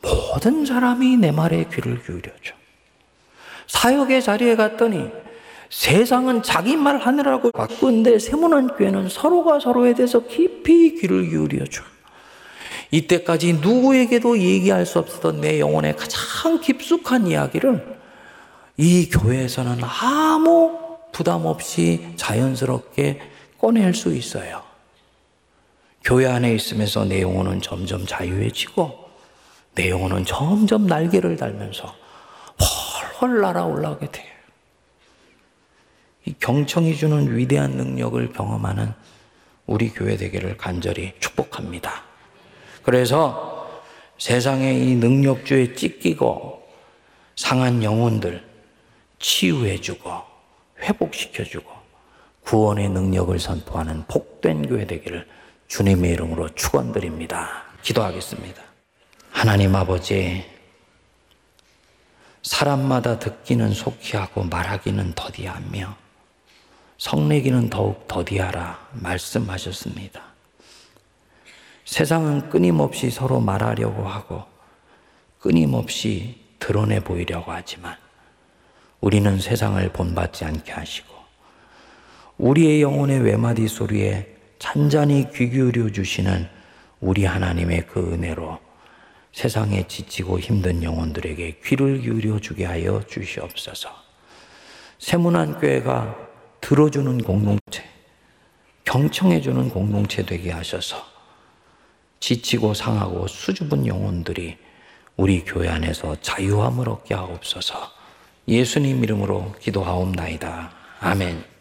모든 0.00 0.66
사람이 0.66 1.16
내 1.16 1.30
말에 1.30 1.64
귀를 1.72 2.02
기울여줘. 2.02 2.54
사역의 3.68 4.22
자리에 4.22 4.56
갔더니 4.56 5.10
세상은 5.72 6.42
자기 6.42 6.76
말 6.76 6.98
하느라고 6.98 7.50
바꾸는데 7.50 8.18
세문안 8.18 8.76
교회는 8.76 9.08
서로가 9.08 9.58
서로에 9.58 9.94
대해서 9.94 10.20
깊이 10.20 10.94
귀를 10.96 11.30
기울여줘. 11.30 11.82
이때까지 12.90 13.54
누구에게도 13.54 14.38
얘기할 14.38 14.84
수 14.84 14.98
없었던 14.98 15.40
내 15.40 15.58
영혼의 15.60 15.96
가장 15.96 16.60
깊숙한 16.60 17.26
이야기를 17.26 17.98
이 18.76 19.08
교회에서는 19.08 19.80
아무 19.82 20.78
부담 21.10 21.46
없이 21.46 22.06
자연스럽게 22.16 23.22
꺼낼 23.58 23.94
수 23.94 24.14
있어요. 24.14 24.62
교회 26.04 26.26
안에 26.26 26.54
있으면서 26.54 27.06
내 27.06 27.22
영혼은 27.22 27.62
점점 27.62 28.04
자유해지고 28.04 28.92
내 29.74 29.88
영혼은 29.88 30.26
점점 30.26 30.86
날개를 30.86 31.38
달면서 31.38 31.94
훨훨 32.60 33.40
날아올라오게 33.40 34.10
돼요. 34.10 34.31
이 36.24 36.34
경청이 36.38 36.96
주는 36.96 37.36
위대한 37.36 37.72
능력을 37.72 38.32
경험하는 38.32 38.92
우리 39.66 39.90
교회 39.90 40.16
되기를 40.16 40.56
간절히 40.56 41.12
축복합니다. 41.18 42.02
그래서 42.82 43.82
세상의 44.18 44.86
이 44.86 44.94
능력주에 44.96 45.74
찢기고 45.74 46.62
상한 47.36 47.82
영혼들 47.82 48.44
치유해주고 49.18 50.10
회복시켜주고 50.80 51.70
구원의 52.44 52.88
능력을 52.90 53.38
선포하는 53.38 54.04
복된 54.06 54.68
교회 54.68 54.86
되기를 54.86 55.26
주님의 55.68 56.12
이름으로 56.12 56.48
축원드립니다. 56.50 57.64
기도하겠습니다. 57.82 58.62
하나님 59.30 59.74
아버지, 59.74 60.44
사람마다 62.42 63.18
듣기는 63.18 63.72
속히 63.72 64.16
하고 64.16 64.42
말하기는 64.44 65.14
더디하며 65.14 66.01
성내기는 67.02 67.68
더욱 67.68 68.06
더디하라 68.06 68.90
말씀하셨습니다. 68.92 70.22
세상은 71.84 72.48
끊임없이 72.48 73.10
서로 73.10 73.40
말하려고 73.40 74.06
하고 74.06 74.44
끊임없이 75.40 76.38
드러내 76.60 77.00
보이려고 77.00 77.50
하지만 77.50 77.96
우리는 79.00 79.40
세상을 79.40 79.92
본받지 79.92 80.44
않게 80.44 80.70
하시고 80.70 81.12
우리의 82.38 82.82
영혼의 82.82 83.18
외마디 83.18 83.66
소리에 83.66 84.36
찬잔히 84.60 85.26
귀 85.34 85.50
기울여 85.50 85.90
주시는 85.90 86.48
우리 87.00 87.24
하나님의 87.24 87.88
그 87.88 88.12
은혜로 88.12 88.60
세상에 89.32 89.88
지치고 89.88 90.38
힘든 90.38 90.84
영혼들에게 90.84 91.62
귀를 91.64 92.00
기울여 92.00 92.38
주게 92.38 92.64
하여 92.64 93.02
주시옵소서. 93.08 93.90
세문안 95.00 95.58
교회가 95.58 96.31
들어주는 96.62 97.18
공동체, 97.24 97.84
경청해주는 98.84 99.68
공동체 99.68 100.24
되게 100.24 100.50
하셔서 100.50 100.96
지치고 102.20 102.72
상하고 102.72 103.26
수줍은 103.26 103.86
영혼들이 103.86 104.56
우리 105.16 105.44
교회 105.44 105.68
안에서 105.68 106.16
자유함을 106.22 106.88
얻게 106.88 107.14
하옵소서. 107.14 107.90
예수님 108.48 109.02
이름으로 109.04 109.52
기도하옵나이다. 109.60 110.70
아멘. 111.00 111.51